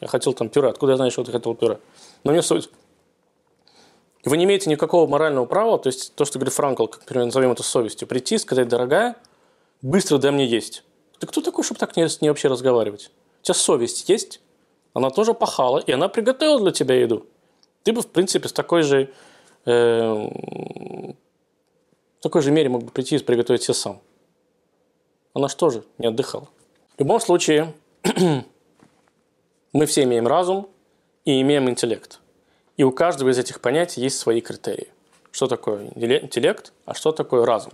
я 0.00 0.08
хотел 0.08 0.32
там 0.32 0.48
пюре, 0.48 0.68
откуда 0.68 0.92
я 0.92 0.96
знаю, 0.96 1.10
что 1.10 1.22
ты 1.22 1.32
хотел 1.32 1.54
пюре? 1.54 1.78
Но 2.24 2.32
мне 2.32 2.42
суть. 2.42 2.70
Вы 4.24 4.36
не 4.36 4.44
имеете 4.44 4.70
никакого 4.70 5.08
морального 5.08 5.46
права, 5.46 5.78
то 5.78 5.88
есть 5.88 6.14
то, 6.14 6.24
что 6.24 6.38
говорит 6.38 6.54
Франкл, 6.54 6.86
как 6.86 7.00
например, 7.00 7.26
назовем 7.26 7.50
это 7.52 7.62
совестью, 7.62 8.06
прийти 8.06 8.36
и 8.36 8.38
сказать, 8.38 8.68
дорогая, 8.68 9.16
быстро 9.80 10.18
дай 10.18 10.30
мне 10.30 10.46
есть. 10.46 10.84
Ты 11.18 11.26
кто 11.26 11.40
такой, 11.40 11.64
чтобы 11.64 11.80
так 11.80 11.96
не, 11.96 12.06
не 12.20 12.28
вообще 12.28 12.48
разговаривать? 12.48 13.10
У 13.40 13.44
тебя 13.44 13.54
совесть 13.54 14.08
есть? 14.08 14.40
Она 14.94 15.10
тоже 15.10 15.34
пахала, 15.34 15.78
и 15.78 15.90
она 15.90 16.08
приготовила 16.08 16.60
для 16.60 16.70
тебя 16.70 16.94
еду. 16.94 17.26
Ты 17.82 17.92
бы, 17.92 18.02
в 18.02 18.06
принципе, 18.06 18.48
с 18.48 18.52
такой 18.52 18.82
же, 18.82 19.12
э, 19.64 19.72
в 20.12 21.14
такой 22.20 22.42
же 22.42 22.52
мере 22.52 22.68
мог 22.68 22.84
бы 22.84 22.90
прийти 22.90 23.16
и 23.16 23.18
приготовить 23.18 23.62
себе 23.62 23.74
сам. 23.74 24.00
Она 25.34 25.48
что 25.48 25.70
же 25.70 25.82
не 25.98 26.06
отдыхала. 26.06 26.48
В 26.96 27.00
любом 27.00 27.20
случае, 27.20 27.72
мы 29.72 29.86
все 29.86 30.04
имеем 30.04 30.28
разум 30.28 30.68
и 31.24 31.40
имеем 31.40 31.68
интеллект. 31.68 32.20
И 32.76 32.84
у 32.84 32.92
каждого 32.92 33.30
из 33.30 33.38
этих 33.38 33.60
понятий 33.60 34.00
есть 34.00 34.18
свои 34.18 34.40
критерии. 34.40 34.88
Что 35.30 35.46
такое 35.46 35.90
интеллект, 35.94 36.72
а 36.84 36.94
что 36.94 37.12
такое 37.12 37.44
разум? 37.46 37.72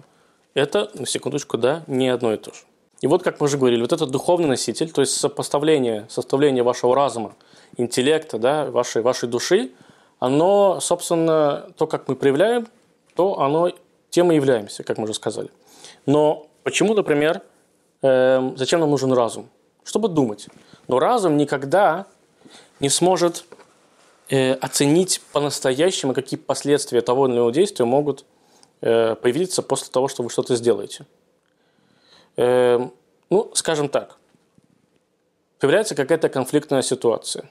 Это, 0.54 0.90
на 0.94 1.06
секундочку, 1.06 1.56
да, 1.58 1.84
не 1.86 2.08
одно 2.08 2.32
и 2.32 2.36
то 2.36 2.52
же. 2.52 2.60
И 3.00 3.06
вот, 3.06 3.22
как 3.22 3.40
мы 3.40 3.44
уже 3.44 3.58
говорили, 3.58 3.80
вот 3.80 3.92
этот 3.92 4.10
духовный 4.10 4.48
носитель, 4.48 4.90
то 4.90 5.00
есть 5.00 5.16
сопоставление, 5.16 6.06
составление 6.08 6.64
вашего 6.64 6.96
разума, 6.96 7.34
интеллекта, 7.76 8.38
да, 8.38 8.70
вашей, 8.70 9.02
вашей 9.02 9.28
души, 9.28 9.70
оно, 10.18 10.80
собственно, 10.80 11.68
то, 11.76 11.86
как 11.86 12.08
мы 12.08 12.16
проявляем, 12.16 12.66
то 13.14 13.40
оно 13.40 13.70
тем 14.10 14.32
и 14.32 14.34
являемся, 14.34 14.82
как 14.82 14.98
мы 14.98 15.04
уже 15.04 15.14
сказали. 15.14 15.50
Но 16.06 16.48
почему, 16.64 16.94
например, 16.94 17.42
э, 18.02 18.52
зачем 18.56 18.80
нам 18.80 18.90
нужен 18.90 19.12
разум? 19.12 19.48
Чтобы 19.84 20.08
думать. 20.08 20.48
Но 20.88 20.98
разум 20.98 21.36
никогда 21.36 22.06
не 22.80 22.88
сможет 22.88 23.44
э, 24.28 24.52
оценить 24.52 25.20
по-настоящему, 25.32 26.14
какие 26.14 26.38
последствия 26.38 27.00
того 27.00 27.26
или 27.26 27.34
иного 27.34 27.52
действия 27.52 27.84
могут 27.84 28.24
э, 28.80 29.14
появиться 29.16 29.62
после 29.62 29.90
того, 29.90 30.08
что 30.08 30.22
вы 30.22 30.30
что-то 30.30 30.56
сделаете. 30.56 31.06
Эм, 32.36 32.92
ну, 33.30 33.50
скажем 33.54 33.88
так, 33.88 34.16
появляется 35.58 35.94
какая-то 35.94 36.28
конфликтная 36.28 36.82
ситуация. 36.82 37.50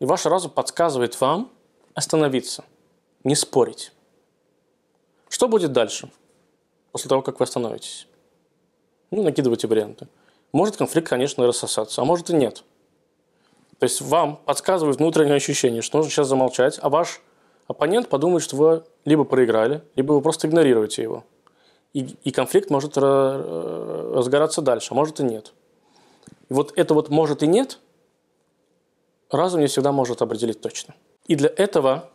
И 0.00 0.04
ваш 0.04 0.26
разум 0.26 0.50
подсказывает 0.50 1.20
вам 1.20 1.50
остановиться, 1.94 2.64
не 3.22 3.36
спорить. 3.36 3.92
Что 5.28 5.48
будет 5.48 5.72
дальше, 5.72 6.10
после 6.92 7.08
того, 7.08 7.22
как 7.22 7.40
вы 7.40 7.44
остановитесь? 7.44 8.06
Ну, 9.10 9.22
накидывайте 9.22 9.66
варианты. 9.66 10.08
Может 10.52 10.76
конфликт, 10.76 11.08
конечно, 11.08 11.46
рассосаться, 11.46 12.02
а 12.02 12.04
может 12.04 12.30
и 12.30 12.34
нет. 12.34 12.64
То 13.78 13.84
есть 13.84 14.00
вам 14.00 14.36
подсказывает 14.36 14.98
внутреннее 14.98 15.36
ощущение, 15.36 15.82
что 15.82 15.98
нужно 15.98 16.10
сейчас 16.10 16.28
замолчать, 16.28 16.78
а 16.80 16.88
ваш 16.88 17.20
оппонент 17.66 18.08
подумает, 18.08 18.42
что 18.42 18.56
вы 18.56 18.84
либо 19.04 19.24
проиграли, 19.24 19.82
либо 19.96 20.12
вы 20.12 20.20
просто 20.20 20.48
игнорируете 20.48 21.02
его. 21.02 21.24
И, 21.92 22.16
и 22.24 22.30
конфликт 22.30 22.70
может 22.70 22.96
разгораться 22.96 24.62
дальше, 24.62 24.88
а 24.90 24.94
может 24.94 25.20
и 25.20 25.24
нет. 25.24 25.52
И 26.48 26.54
вот 26.54 26.72
это 26.76 26.94
вот 26.94 27.08
может 27.08 27.42
и 27.42 27.46
нет, 27.46 27.78
разум 29.30 29.60
не 29.60 29.66
всегда 29.66 29.92
может 29.92 30.22
определить 30.22 30.60
точно. 30.60 30.94
И 31.26 31.36
для 31.36 31.50
этого 31.56 32.10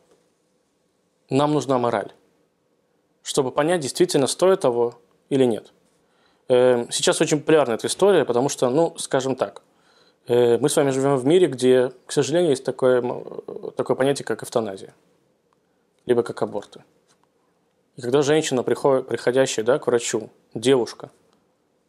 нам 1.29 1.53
нужна 1.53 1.77
мораль, 1.77 2.11
чтобы 3.23 3.51
понять, 3.51 3.81
действительно 3.81 4.27
стоит 4.27 4.61
того 4.61 4.99
или 5.29 5.45
нет. 5.45 5.71
Эм, 6.47 6.91
сейчас 6.91 7.21
очень 7.21 7.39
популярна 7.39 7.73
эта 7.73 7.87
история, 7.87 8.25
потому 8.25 8.49
что, 8.49 8.69
ну, 8.69 8.95
скажем 8.97 9.35
так, 9.35 9.61
э, 9.61 9.68
мы 10.27 10.69
с 10.69 10.75
вами 10.75 10.91
живем 10.91 11.15
в 11.17 11.25
мире, 11.25 11.47
где, 11.47 11.91
к 12.05 12.11
сожалению, 12.11 12.51
есть 12.51 12.63
такое, 12.63 13.01
такое 13.75 13.95
понятие, 13.95 14.25
как 14.25 14.43
эвтаназия, 14.43 14.93
либо 16.05 16.23
как 16.23 16.41
аборты. 16.41 16.83
И 17.95 18.01
когда 18.01 18.21
женщина, 18.21 18.63
приходящая 18.63 19.65
да, 19.65 19.79
к 19.79 19.88
врачу, 19.88 20.29
девушка, 20.53 21.09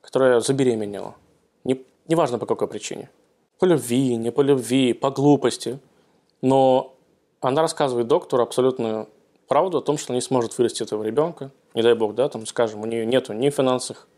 которая 0.01 0.41
забеременела, 0.41 1.15
не, 1.65 1.85
неважно 2.09 2.39
по 2.39 2.47
какой 2.47 2.67
причине, 2.67 3.11
по 3.59 3.67
любви, 3.67 4.17
не 4.17 4.33
по 4.33 4.41
любви, 4.41 4.93
по 4.95 5.11
глупости, 5.11 5.79
но 6.43 6.97
она 7.41 7.63
рассказывает 7.63 8.09
доктору 8.09 8.43
абсолютную 8.43 9.09
правду 9.47 9.79
о 9.79 9.83
том, 9.83 9.99
что 9.99 10.13
не 10.13 10.21
сможет 10.21 10.57
вырасти 10.57 10.83
этого 10.83 11.03
ребенка, 11.03 11.51
не 11.75 11.83
дай 11.83 11.95
бог, 11.95 12.15
да, 12.15 12.29
там, 12.29 12.47
скажем, 12.47 12.83
у 12.83 12.87
нее 12.87 13.07
нету 13.07 13.33
ни 13.33 13.51
финансовых, 13.51 14.09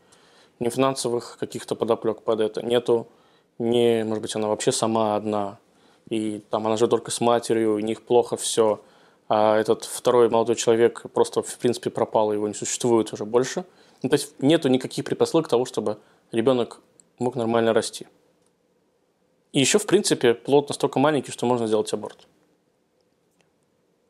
ни 0.60 0.68
финансовых 0.68 1.36
каких-то 1.38 1.74
подоплек 1.74 2.22
под 2.22 2.40
это, 2.40 2.64
нету, 2.64 3.06
не, 3.62 4.04
может 4.04 4.22
быть, 4.22 4.36
она 4.36 4.48
вообще 4.48 4.72
сама 4.72 5.16
одна, 5.16 5.58
и 6.08 6.42
там 6.50 6.66
она 6.66 6.76
живет 6.76 6.90
только 6.90 7.10
с 7.10 7.20
матерью, 7.20 7.74
у 7.74 7.78
них 7.78 8.02
плохо 8.02 8.36
все, 8.36 8.80
а 9.28 9.56
этот 9.56 9.84
второй 9.84 10.28
молодой 10.28 10.56
человек 10.56 11.04
просто, 11.14 11.42
в 11.42 11.58
принципе, 11.58 11.90
пропал, 11.90 12.32
его 12.32 12.48
не 12.48 12.54
существует 12.54 13.12
уже 13.12 13.24
больше. 13.24 13.64
Ну, 14.02 14.08
то 14.08 14.14
есть 14.14 14.34
нету 14.42 14.68
никаких 14.68 15.04
предпосылок 15.04 15.48
того, 15.48 15.64
чтобы 15.64 15.98
ребенок 16.32 16.80
мог 17.18 17.36
нормально 17.36 17.72
расти. 17.72 18.08
И 19.52 19.60
еще, 19.60 19.78
в 19.78 19.86
принципе, 19.86 20.34
плод 20.34 20.68
настолько 20.68 20.98
маленький, 20.98 21.30
что 21.30 21.46
можно 21.46 21.66
сделать 21.66 21.92
аборт. 21.92 22.26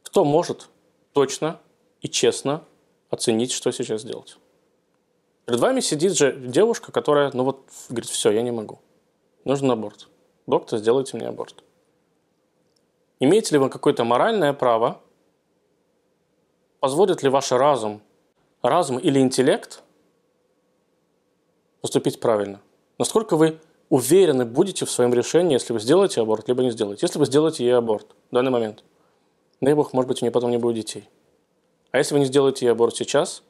Кто 0.02 0.24
может 0.24 0.70
точно 1.12 1.60
и 2.00 2.08
честно 2.08 2.64
оценить, 3.10 3.52
что 3.52 3.70
сейчас 3.70 4.02
делать? 4.02 4.38
Перед 5.44 5.60
вами 5.60 5.80
сидит 5.80 6.16
же 6.16 6.32
девушка, 6.32 6.90
которая, 6.90 7.30
ну 7.34 7.44
вот, 7.44 7.64
говорит, 7.88 8.08
все, 8.08 8.30
я 8.30 8.42
не 8.42 8.50
могу. 8.50 8.78
Нужен 9.44 9.70
аборт. 9.70 10.08
Доктор, 10.46 10.78
сделайте 10.78 11.16
мне 11.16 11.28
аборт. 11.28 11.62
Имеете 13.20 13.54
ли 13.54 13.58
вы 13.58 13.70
какое-то 13.70 14.04
моральное 14.04 14.52
право? 14.52 15.00
Позволит 16.80 17.22
ли 17.22 17.28
ваш 17.28 17.52
разум, 17.52 18.02
разум 18.62 18.98
или 18.98 19.20
интеллект 19.20 19.82
поступить 21.80 22.18
правильно? 22.18 22.60
Насколько 22.98 23.36
вы 23.36 23.60
уверены 23.88 24.44
будете 24.44 24.84
в 24.84 24.90
своем 24.90 25.14
решении, 25.14 25.52
если 25.52 25.72
вы 25.72 25.80
сделаете 25.80 26.20
аборт, 26.20 26.48
либо 26.48 26.62
не 26.62 26.70
сделаете? 26.70 27.06
Если 27.06 27.18
вы 27.18 27.26
сделаете 27.26 27.64
ей 27.64 27.76
аборт 27.76 28.06
в 28.30 28.34
данный 28.34 28.50
момент, 28.50 28.82
дай 29.60 29.74
бог, 29.74 29.92
может 29.92 30.08
быть, 30.08 30.22
у 30.22 30.24
нее 30.24 30.32
потом 30.32 30.50
не 30.50 30.58
будет 30.58 30.76
детей. 30.76 31.08
А 31.92 31.98
если 31.98 32.14
вы 32.14 32.20
не 32.20 32.26
сделаете 32.26 32.66
ей 32.66 32.72
аборт 32.72 32.96
сейчас, 32.96 33.42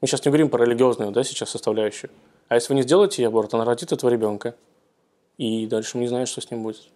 мы 0.00 0.08
сейчас 0.08 0.24
не 0.24 0.30
говорим 0.30 0.48
про 0.48 0.64
религиозную, 0.64 1.10
да, 1.10 1.24
сейчас 1.24 1.50
составляющую. 1.50 2.10
А 2.48 2.54
если 2.54 2.72
вы 2.72 2.76
не 2.76 2.82
сделаете 2.82 3.22
ей 3.22 3.28
аборт, 3.28 3.52
она 3.52 3.64
родит 3.64 3.92
этого 3.92 4.10
ребенка, 4.10 4.54
и 5.38 5.66
дальше 5.66 5.96
мы 5.96 6.02
не 6.02 6.08
знаем, 6.08 6.26
что 6.26 6.40
с 6.40 6.50
ним 6.50 6.62
будет. 6.62 6.88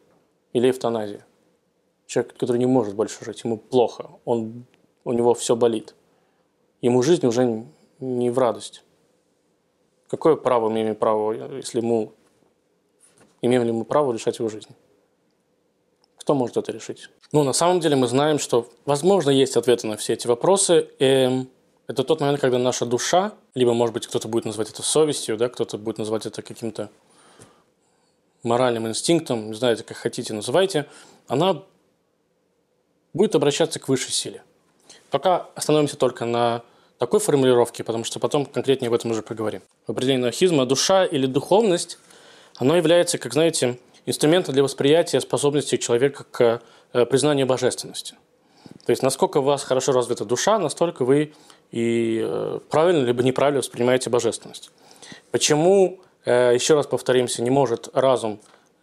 Или 0.52 0.70
эвтаназия. 0.70 1.26
Человек, 2.06 2.36
который 2.36 2.58
не 2.58 2.66
может 2.66 2.94
больше 2.94 3.24
жить, 3.24 3.42
ему 3.44 3.56
плохо, 3.58 4.10
он, 4.24 4.64
у 5.04 5.12
него 5.12 5.34
все 5.34 5.56
болит. 5.56 5.94
Ему 6.80 7.02
жизнь 7.02 7.26
уже 7.26 7.64
не 7.98 8.30
в 8.30 8.38
радость. 8.38 8.84
Какое 10.08 10.36
право 10.36 10.68
мы 10.68 10.82
имеем 10.82 10.94
право, 10.94 11.32
если 11.56 11.80
ему 11.80 12.12
имеем 13.42 13.64
ли 13.64 13.72
мы 13.72 13.84
право 13.84 14.12
решать 14.12 14.38
его 14.38 14.48
жизнь? 14.48 14.70
Кто 16.16 16.34
может 16.34 16.56
это 16.56 16.72
решить? 16.72 17.10
Ну, 17.32 17.42
на 17.42 17.52
самом 17.52 17.80
деле 17.80 17.96
мы 17.96 18.06
знаем, 18.06 18.38
что, 18.38 18.68
возможно, 18.84 19.30
есть 19.30 19.56
ответы 19.56 19.86
на 19.86 19.96
все 19.96 20.12
эти 20.14 20.26
вопросы. 20.26 20.88
И 20.98 21.04
эм, 21.04 21.48
это 21.86 22.02
тот 22.02 22.20
момент, 22.20 22.40
когда 22.40 22.58
наша 22.58 22.84
душа, 22.84 23.32
либо, 23.54 23.74
может 23.74 23.94
быть, 23.94 24.06
кто-то 24.06 24.28
будет 24.28 24.44
называть 24.44 24.70
это 24.70 24.82
совестью, 24.82 25.36
да, 25.36 25.48
кто-то 25.48 25.78
будет 25.78 25.98
называть 25.98 26.26
это 26.26 26.42
каким-то 26.42 26.90
моральным 28.46 28.88
инстинктом, 28.88 29.48
не 29.48 29.54
знаете, 29.54 29.84
как 29.84 29.96
хотите, 29.96 30.32
называйте, 30.32 30.86
она 31.28 31.62
будет 33.12 33.34
обращаться 33.34 33.78
к 33.78 33.88
высшей 33.88 34.12
силе. 34.12 34.42
Пока 35.10 35.48
остановимся 35.54 35.96
только 35.96 36.24
на 36.24 36.62
такой 36.98 37.20
формулировке, 37.20 37.84
потому 37.84 38.04
что 38.04 38.18
потом 38.18 38.46
конкретнее 38.46 38.88
об 38.88 38.94
этом 38.94 39.10
уже 39.10 39.22
поговорим. 39.22 39.62
В 39.86 39.92
определении 39.92 40.26
ахизма 40.28 40.66
душа 40.66 41.04
или 41.04 41.26
духовность, 41.26 41.98
оно 42.56 42.76
является, 42.76 43.18
как 43.18 43.32
знаете, 43.32 43.78
инструментом 44.06 44.54
для 44.54 44.62
восприятия 44.62 45.20
способности 45.20 45.76
человека 45.76 46.24
к 46.30 46.62
э, 46.92 47.06
признанию 47.06 47.46
божественности. 47.46 48.14
То 48.84 48.90
есть, 48.90 49.02
насколько 49.02 49.38
у 49.38 49.42
вас 49.42 49.62
хорошо 49.62 49.92
развита 49.92 50.24
душа, 50.24 50.58
настолько 50.58 51.04
вы 51.04 51.34
и 51.70 52.20
э, 52.24 52.60
правильно 52.70 53.04
либо 53.04 53.22
неправильно 53.22 53.58
воспринимаете 53.58 54.10
божественность. 54.10 54.70
Почему, 55.30 56.00
еще 56.30 56.74
раз 56.74 56.86
повторимся, 56.86 57.42
не 57.42 57.50
может 57.50 57.88
разум 57.92 58.40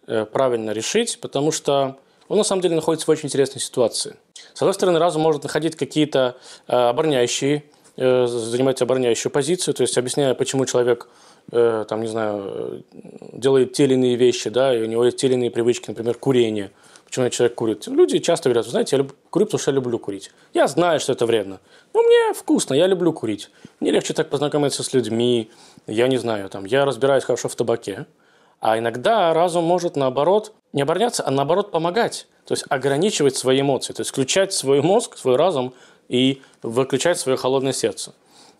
э, 0.07 0.25
правильно 0.25 0.71
решить? 0.71 1.19
Потому 1.21 1.51
что 1.51 1.97
он 2.27 2.37
на 2.37 2.43
самом 2.43 2.61
деле 2.61 2.75
находится 2.75 3.05
в 3.05 3.09
очень 3.09 3.27
интересной 3.27 3.61
ситуации. 3.61 4.15
С 4.53 4.61
одной 4.61 4.73
стороны, 4.73 4.99
разум 4.99 5.21
может 5.21 5.43
находить 5.43 5.75
какие-то 5.75 6.37
обороняющие, 6.67 7.63
занимать 7.97 8.81
обороняющую 8.81 9.31
позицию, 9.31 9.73
то 9.73 9.81
есть 9.81 9.97
объясняя, 9.97 10.33
почему 10.33 10.65
человек 10.65 11.07
там, 11.51 12.01
не 12.01 12.07
знаю, 12.07 12.83
делает 13.33 13.73
те 13.73 13.83
или 13.83 13.95
иные 13.95 14.15
вещи, 14.15 14.49
да, 14.49 14.75
и 14.75 14.81
у 14.81 14.85
него 14.85 15.05
есть 15.05 15.17
те 15.17 15.27
или 15.27 15.33
иные 15.33 15.51
привычки, 15.51 15.89
например, 15.89 16.15
курение– 16.15 16.71
почему 17.13 17.29
человек 17.29 17.55
курит. 17.55 17.87
Люди 17.87 18.17
часто 18.17 18.49
говорят, 18.49 18.65
знаете, 18.65 18.95
я 18.95 19.03
люб... 19.03 19.13
курю, 19.29 19.45
потому 19.45 19.59
что 19.59 19.69
я 19.69 19.75
люблю 19.75 19.99
курить. 19.99 20.31
Я 20.53 20.67
знаю, 20.67 20.99
что 20.99 21.13
это 21.13 21.27
вредно. 21.27 21.59
Но 21.93 22.01
мне 22.01 22.33
вкусно, 22.33 22.73
я 22.73 22.87
люблю 22.87 23.13
курить. 23.13 23.51
Мне 23.79 23.91
легче 23.91 24.15
так 24.15 24.31
познакомиться 24.31 24.81
с 24.81 24.93
людьми. 24.93 25.51
Я 25.85 26.07
не 26.07 26.17
знаю, 26.17 26.49
там, 26.49 26.65
я 26.65 26.85
разбираюсь 26.85 27.23
хорошо 27.23 27.49
в 27.49 27.55
табаке. 27.55 28.07
А 28.59 28.79
иногда 28.79 29.31
разум 29.33 29.63
может, 29.63 29.95
наоборот, 29.95 30.53
не 30.71 30.81
обороняться, 30.81 31.23
а 31.23 31.29
наоборот 31.29 31.69
помогать. 31.69 32.25
То 32.45 32.55
есть 32.55 32.65
ограничивать 32.69 33.35
свои 33.35 33.61
эмоции. 33.61 33.93
То 33.93 34.01
есть 34.01 34.09
включать 34.09 34.51
свой 34.51 34.81
мозг, 34.81 35.15
свой 35.15 35.35
разум 35.35 35.75
и 36.09 36.41
выключать 36.63 37.19
свое 37.19 37.37
холодное 37.37 37.73
сердце. 37.73 38.15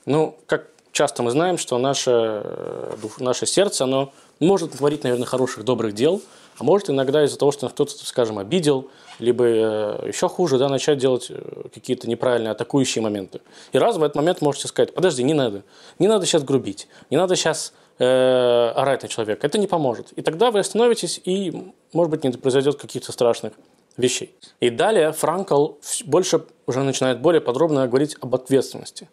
Ну, 0.06 0.38
как 0.46 0.68
часто 0.94 1.24
мы 1.24 1.32
знаем, 1.32 1.58
что 1.58 1.78
наше, 1.78 2.12
э, 2.12 2.96
наше 3.20 3.46
сердце, 3.46 3.84
оно 3.84 4.14
может 4.40 4.72
творить, 4.72 5.04
наверное, 5.04 5.26
хороших, 5.26 5.66
добрых 5.66 5.94
дел– 5.94 6.22
а 6.58 6.64
может 6.64 6.90
иногда 6.90 7.24
из-за 7.26 7.38
того, 7.38 7.52
что 7.52 7.70
кто-то, 7.70 7.92
скажем, 8.06 8.38
обидел, 8.38 8.90
либо 9.20 9.46
э, 9.46 10.08
еще 10.08 10.30
хуже, 10.30 10.58
да, 10.58 10.70
начать 10.70 10.98
делать 10.98 11.28
э, 11.30 11.64
какие-то 11.74 12.08
неправильные 12.08 12.52
атакующие 12.52 13.02
моменты. 13.02 13.42
И 13.72 13.78
раз 13.78 13.98
в 13.98 14.04
этот 14.04 14.16
момент 14.16 14.42
можете 14.42 14.68
сказать, 14.68 14.94
подожди, 14.94 15.24
не 15.24 15.34
надо, 15.34 15.64
не 16.00 16.08
надо 16.08 16.26
сейчас 16.26 16.44
грубить, 16.44 16.88
не 17.10 17.18
надо 17.18 17.36
сейчас 17.36 17.74
э, 17.98 18.72
орать 18.76 19.04
на 19.04 19.10
человека, 19.10 19.48
это 19.48 19.58
не 19.58 19.68
поможет. 19.68 20.12
И 20.14 20.22
тогда 20.22 20.52
вы 20.52 20.60
остановитесь, 20.60 21.20
и, 21.24 21.74
может 21.92 22.12
быть, 22.12 22.24
не 22.24 22.32
произойдет 22.32 22.76
каких-то 22.76 23.12
страшных 23.12 23.54
вещей. 23.98 24.36
И 24.60 24.70
далее 24.70 25.12
Франкл 25.12 25.74
больше 26.06 26.44
уже 26.66 26.82
начинает 26.84 27.20
более 27.20 27.42
подробно 27.42 27.88
говорить 27.88 28.16
об 28.22 28.34
ответственности. 28.36 29.10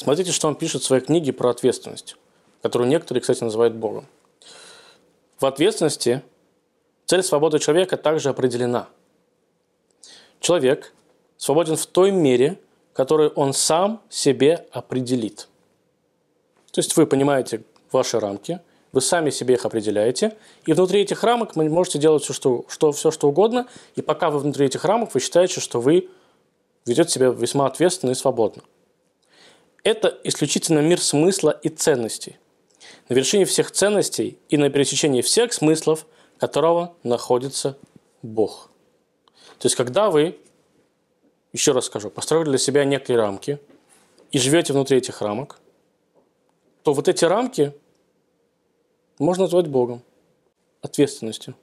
Смотрите, 0.00 0.32
что 0.32 0.48
он 0.48 0.54
пишет 0.54 0.80
в 0.80 0.86
своей 0.86 1.02
книге 1.02 1.34
про 1.34 1.50
ответственность, 1.50 2.16
которую 2.62 2.88
некоторые, 2.88 3.20
кстати, 3.20 3.44
называют 3.44 3.74
Богом. 3.74 4.06
В 5.38 5.44
ответственности 5.44 6.22
Цель 7.04 7.22
свободы 7.22 7.58
человека 7.58 7.98
также 7.98 8.30
определена. 8.30 8.88
Человек 10.38 10.94
свободен 11.36 11.76
в 11.76 11.84
той 11.84 12.12
мере, 12.12 12.58
которую 12.94 13.30
он 13.34 13.52
сам 13.52 14.00
себе 14.08 14.64
определит. 14.72 15.48
То 16.70 16.78
есть 16.78 16.96
вы 16.96 17.06
понимаете 17.06 17.62
ваши 17.92 18.18
рамки, 18.20 18.60
вы 18.92 19.02
сами 19.02 19.28
себе 19.28 19.54
их 19.56 19.66
определяете, 19.66 20.34
и 20.64 20.72
внутри 20.72 21.02
этих 21.02 21.24
рамок 21.24 21.56
вы 21.56 21.68
можете 21.68 21.98
делать 21.98 22.22
все, 22.22 22.32
что, 22.32 22.64
что, 22.68 22.92
все, 22.92 23.10
что 23.10 23.28
угодно, 23.28 23.66
и 23.96 24.00
пока 24.00 24.30
вы 24.30 24.38
внутри 24.38 24.64
этих 24.64 24.86
рамок, 24.86 25.12
вы 25.12 25.20
считаете, 25.20 25.60
что 25.60 25.78
вы 25.78 26.08
ведете 26.86 27.10
себя 27.10 27.28
весьма 27.28 27.66
ответственно 27.66 28.12
и 28.12 28.14
свободно. 28.14 28.62
Это 29.82 30.18
исключительно 30.24 30.80
мир 30.80 31.00
смысла 31.00 31.50
и 31.62 31.68
ценностей. 31.68 32.38
На 33.08 33.14
вершине 33.14 33.44
всех 33.44 33.70
ценностей 33.70 34.38
и 34.48 34.56
на 34.56 34.70
пересечении 34.70 35.22
всех 35.22 35.52
смыслов– 35.52 36.06
которого 36.40 36.94
находится 37.02 37.76
Бог. 38.22 38.70
То 39.58 39.66
есть, 39.66 39.76
когда 39.76 40.10
вы, 40.10 40.38
еще 41.52 41.72
раз 41.72 41.84
скажу, 41.84 42.08
построили 42.08 42.48
для 42.48 42.58
себя 42.58 42.84
некие 42.84 43.18
рамки 43.18 43.60
и 44.32 44.38
живете 44.38 44.72
внутри 44.72 44.96
этих 44.96 45.20
рамок, 45.20 45.58
то 46.82 46.94
вот 46.94 47.08
эти 47.08 47.26
рамки 47.26 47.74
можно 49.18 49.44
назвать 49.44 49.66
Богом, 49.66 50.02
ответственностью. 50.80 51.54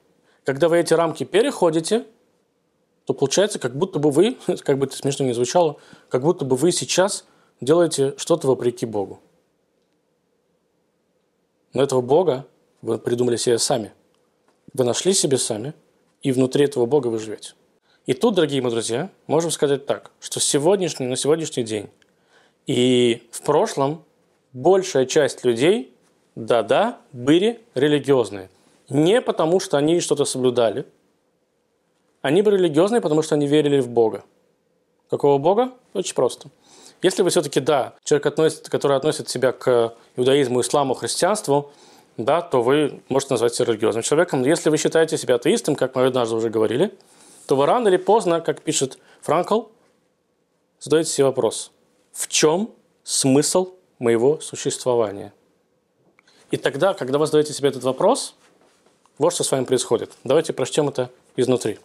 Когда 0.44 0.68
вы 0.68 0.78
эти 0.78 0.94
рамки 0.94 1.24
переходите, 1.24 2.06
то 3.04 3.14
получается, 3.14 3.58
как 3.58 3.76
будто 3.76 3.98
бы 3.98 4.12
вы, 4.12 4.38
как 4.64 4.78
бы 4.78 4.86
это 4.86 4.96
смешно 4.96 5.26
не 5.26 5.32
звучало, 5.32 5.78
как 6.08 6.22
будто 6.22 6.44
бы 6.44 6.54
вы 6.54 6.70
сейчас 6.70 7.26
делаете 7.60 8.14
что-то 8.16 8.46
вопреки 8.46 8.86
Богу. 8.86 9.20
Но 11.74 11.82
этого 11.82 12.00
Бога 12.00 12.46
вы 12.82 12.98
придумали 12.98 13.36
себе 13.36 13.58
сами. 13.58 13.92
Вы 14.74 14.84
нашли 14.84 15.12
себе 15.12 15.38
сами, 15.38 15.74
и 16.22 16.32
внутри 16.32 16.64
этого 16.64 16.86
Бога 16.86 17.08
вы 17.08 17.18
живете. 17.18 17.54
И 18.06 18.14
тут, 18.14 18.34
дорогие 18.34 18.62
мои 18.62 18.70
друзья, 18.70 19.10
можем 19.26 19.50
сказать 19.50 19.86
так, 19.86 20.10
что 20.20 20.40
сегодняшний, 20.40 21.06
на 21.06 21.16
сегодняшний 21.16 21.62
день 21.62 21.90
и 22.66 23.26
в 23.30 23.42
прошлом 23.42 24.04
большая 24.52 25.06
часть 25.06 25.44
людей, 25.44 25.94
да-да, 26.34 27.00
были 27.12 27.60
религиозные. 27.74 28.50
Не 28.88 29.20
потому, 29.20 29.60
что 29.60 29.76
они 29.76 30.00
что-то 30.00 30.24
соблюдали. 30.24 30.86
Они 32.22 32.42
были 32.42 32.56
религиозные, 32.56 33.00
потому 33.00 33.22
что 33.22 33.34
они 33.34 33.46
верили 33.46 33.80
в 33.80 33.88
Бога. 33.88 34.24
Какого 35.10 35.38
Бога? 35.38 35.72
Очень 35.94 36.14
просто. 36.14 36.50
Если 37.02 37.22
вы 37.22 37.30
все-таки, 37.30 37.60
да, 37.60 37.94
человек, 38.04 38.26
относит, 38.26 38.68
который 38.68 38.96
относит 38.96 39.28
себя 39.28 39.52
к 39.52 39.94
иудаизму, 40.16 40.60
исламу, 40.60 40.94
христианству, 40.94 41.72
да, 42.16 42.42
то 42.42 42.62
вы 42.62 43.00
можете 43.08 43.34
назвать 43.34 43.54
себя 43.54 43.66
религиозным 43.66 44.02
человеком. 44.02 44.42
Если 44.42 44.68
вы 44.68 44.76
считаете 44.76 45.16
себя 45.16 45.36
атеистом, 45.36 45.76
как 45.76 45.94
мы 45.94 46.06
однажды 46.06 46.34
уже 46.34 46.50
говорили, 46.50 46.92
то 47.46 47.54
вы 47.54 47.66
рано 47.66 47.88
или 47.88 47.96
поздно, 47.96 48.40
как 48.40 48.62
пишет 48.62 48.98
Франкл, 49.22 49.62
задаете 50.80 51.10
себе 51.10 51.24
вопрос, 51.26 51.70
в 52.12 52.26
чем 52.26 52.74
смысл 53.04 53.74
моего 54.00 54.40
существования? 54.40 55.32
И 56.50 56.56
тогда, 56.56 56.94
когда 56.94 57.18
вы 57.18 57.26
задаете 57.26 57.52
себе 57.52 57.68
этот 57.68 57.84
вопрос, 57.84 58.34
вот 59.18 59.32
что 59.32 59.44
с 59.44 59.52
вами 59.52 59.64
происходит. 59.64 60.12
Давайте 60.24 60.52
прочтем 60.52 60.88
это 60.88 61.10
изнутри. 61.36 61.78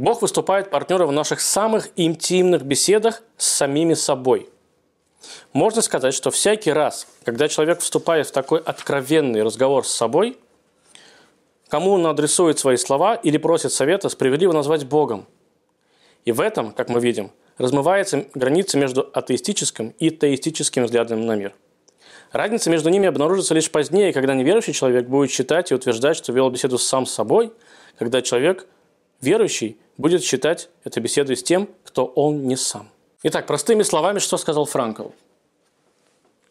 Бог 0.00 0.22
выступает 0.22 0.70
партнером 0.70 1.08
в 1.08 1.12
наших 1.12 1.42
самых 1.42 1.90
интимных 1.94 2.62
беседах 2.62 3.22
с 3.36 3.46
самими 3.46 3.92
собой. 3.92 4.48
Можно 5.52 5.82
сказать, 5.82 6.14
что 6.14 6.30
всякий 6.30 6.72
раз, 6.72 7.06
когда 7.22 7.48
человек 7.48 7.80
вступает 7.80 8.26
в 8.26 8.32
такой 8.32 8.60
откровенный 8.60 9.42
разговор 9.42 9.86
с 9.86 9.90
собой, 9.90 10.38
кому 11.68 11.90
он 11.90 12.06
адресует 12.06 12.58
свои 12.58 12.78
слова 12.78 13.14
или 13.14 13.36
просит 13.36 13.72
совета, 13.72 14.08
справедливо 14.08 14.52
назвать 14.52 14.86
Богом. 14.86 15.26
И 16.24 16.32
в 16.32 16.40
этом, 16.40 16.72
как 16.72 16.88
мы 16.88 16.98
видим, 16.98 17.30
размывается 17.58 18.24
граница 18.32 18.78
между 18.78 19.02
атеистическим 19.12 19.90
и 19.98 20.08
теистическим 20.08 20.84
взглядом 20.84 21.26
на 21.26 21.36
мир. 21.36 21.54
Разница 22.32 22.70
между 22.70 22.88
ними 22.88 23.06
обнаружится 23.06 23.52
лишь 23.52 23.70
позднее, 23.70 24.14
когда 24.14 24.32
неверующий 24.32 24.72
человек 24.72 25.08
будет 25.08 25.30
считать 25.30 25.70
и 25.70 25.74
утверждать, 25.74 26.16
что 26.16 26.32
вел 26.32 26.48
беседу 26.48 26.78
сам 26.78 27.04
с 27.04 27.12
собой, 27.12 27.52
когда 27.98 28.22
человек, 28.22 28.66
верующий, 29.20 29.76
будет 30.00 30.24
считать 30.24 30.70
эту 30.82 31.00
беседу 31.00 31.36
с 31.36 31.42
тем, 31.42 31.68
кто 31.84 32.06
он 32.06 32.46
не 32.46 32.56
сам. 32.56 32.88
Итак, 33.22 33.46
простыми 33.46 33.82
словами, 33.82 34.18
что 34.18 34.38
сказал 34.38 34.64
Франкл? 34.64 35.08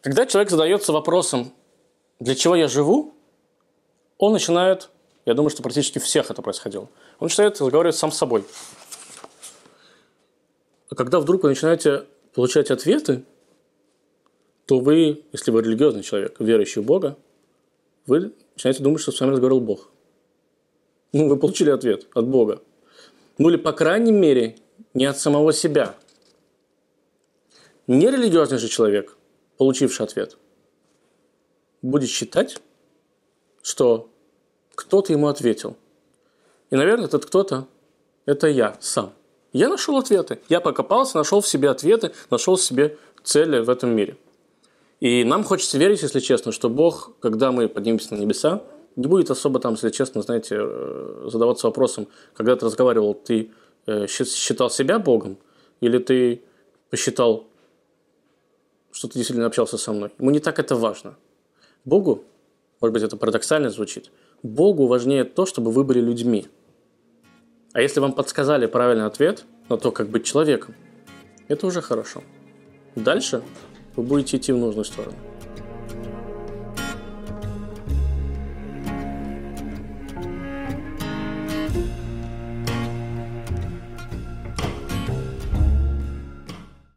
Когда 0.02 0.24
человек 0.24 0.50
задается 0.50 0.92
вопросом, 0.92 1.52
для 2.20 2.36
чего 2.36 2.54
я 2.54 2.68
живу, 2.68 3.12
он 4.18 4.32
начинает, 4.32 4.88
я 5.26 5.34
думаю, 5.34 5.50
что 5.50 5.62
практически 5.62 5.98
всех 5.98 6.30
это 6.30 6.42
происходило, 6.42 6.88
он 7.18 7.26
начинает 7.26 7.60
разговаривать 7.60 7.96
сам 7.96 8.12
с 8.12 8.18
собой. 8.18 8.44
А 10.88 10.94
когда 10.94 11.18
вдруг 11.18 11.42
вы 11.42 11.48
начинаете 11.48 12.06
получать 12.34 12.70
ответы, 12.70 13.24
то 14.66 14.78
вы, 14.78 15.24
если 15.32 15.50
вы 15.50 15.62
религиозный 15.62 16.04
человек, 16.04 16.36
верующий 16.38 16.82
в 16.82 16.84
Бога, 16.84 17.16
вы 18.06 18.32
начинаете 18.54 18.84
думать, 18.84 19.00
что 19.00 19.10
с 19.10 19.20
вами 19.20 19.32
разговаривал 19.32 19.60
Бог. 19.60 19.90
Ну, 21.12 21.28
вы 21.28 21.36
получили 21.36 21.70
ответ 21.70 22.06
от 22.14 22.28
Бога. 22.28 22.62
Ну 23.40 23.48
или, 23.48 23.56
по 23.56 23.72
крайней 23.72 24.12
мере, 24.12 24.56
не 24.92 25.06
от 25.06 25.18
самого 25.18 25.54
себя. 25.54 25.94
Нерелигиозный 27.86 28.58
же 28.58 28.68
человек, 28.68 29.16
получивший 29.56 30.04
ответ, 30.04 30.36
будет 31.80 32.10
считать, 32.10 32.58
что 33.62 34.10
кто-то 34.74 35.14
ему 35.14 35.28
ответил. 35.28 35.78
И, 36.68 36.76
наверное, 36.76 37.06
этот 37.06 37.24
кто-то– 37.24 37.66
это 38.26 38.46
я 38.46 38.76
сам. 38.78 39.14
Я 39.54 39.70
нашел 39.70 39.96
ответы. 39.96 40.42
Я 40.50 40.60
покопался, 40.60 41.16
нашел 41.16 41.40
в 41.40 41.48
себе 41.48 41.70
ответы, 41.70 42.12
нашел 42.28 42.56
в 42.56 42.60
себе 42.60 42.98
цели 43.24 43.60
в 43.60 43.70
этом 43.70 43.96
мире. 43.96 44.18
И 45.00 45.24
нам 45.24 45.44
хочется 45.44 45.78
верить, 45.78 46.02
если 46.02 46.20
честно, 46.20 46.52
что 46.52 46.68
Бог, 46.68 47.12
когда 47.20 47.52
мы 47.52 47.70
поднимемся 47.70 48.14
на 48.14 48.18
небеса, 48.18 48.62
не 48.96 49.06
будет 49.06 49.30
особо 49.30 49.60
там, 49.60 49.74
если 49.74 49.90
честно, 49.90 50.22
знаете, 50.22 50.56
э, 50.58 51.28
задаваться 51.30 51.66
вопросом, 51.66 52.08
когда 52.34 52.56
ты 52.56 52.66
разговаривал, 52.66 53.14
ты 53.14 53.50
э, 53.86 54.06
считал 54.06 54.70
себя 54.70 54.98
Богом, 54.98 55.38
или 55.80 55.98
ты 55.98 56.42
посчитал, 56.90 57.46
что 58.92 59.08
ты 59.08 59.14
действительно 59.14 59.46
общался 59.46 59.78
со 59.78 59.92
мной. 59.92 60.10
Ему 60.18 60.30
не 60.30 60.40
так 60.40 60.58
это 60.58 60.76
важно. 60.76 61.16
Богу, 61.84 62.24
может 62.80 62.92
быть, 62.92 63.02
это 63.02 63.16
парадоксально 63.16 63.70
звучит, 63.70 64.10
Богу 64.42 64.86
важнее 64.86 65.24
то, 65.24 65.46
чтобы 65.46 65.70
вы 65.70 65.84
были 65.84 66.00
людьми– 66.00 66.46
а 67.72 67.80
если 67.80 68.00
вам 68.00 68.12
подсказали 68.12 68.66
правильный 68.66 69.06
ответ 69.06 69.44
на 69.68 69.76
то, 69.76 69.92
как 69.92 70.08
быть 70.08 70.24
человеком, 70.24 70.74
это 71.46 71.66
уже 71.66 71.80
хорошо. 71.80 72.22
Дальше 72.96 73.42
вы 73.94 74.02
будете 74.02 74.38
идти 74.38 74.52
в 74.52 74.56
нужную 74.56 74.84
сторону. 74.84 75.16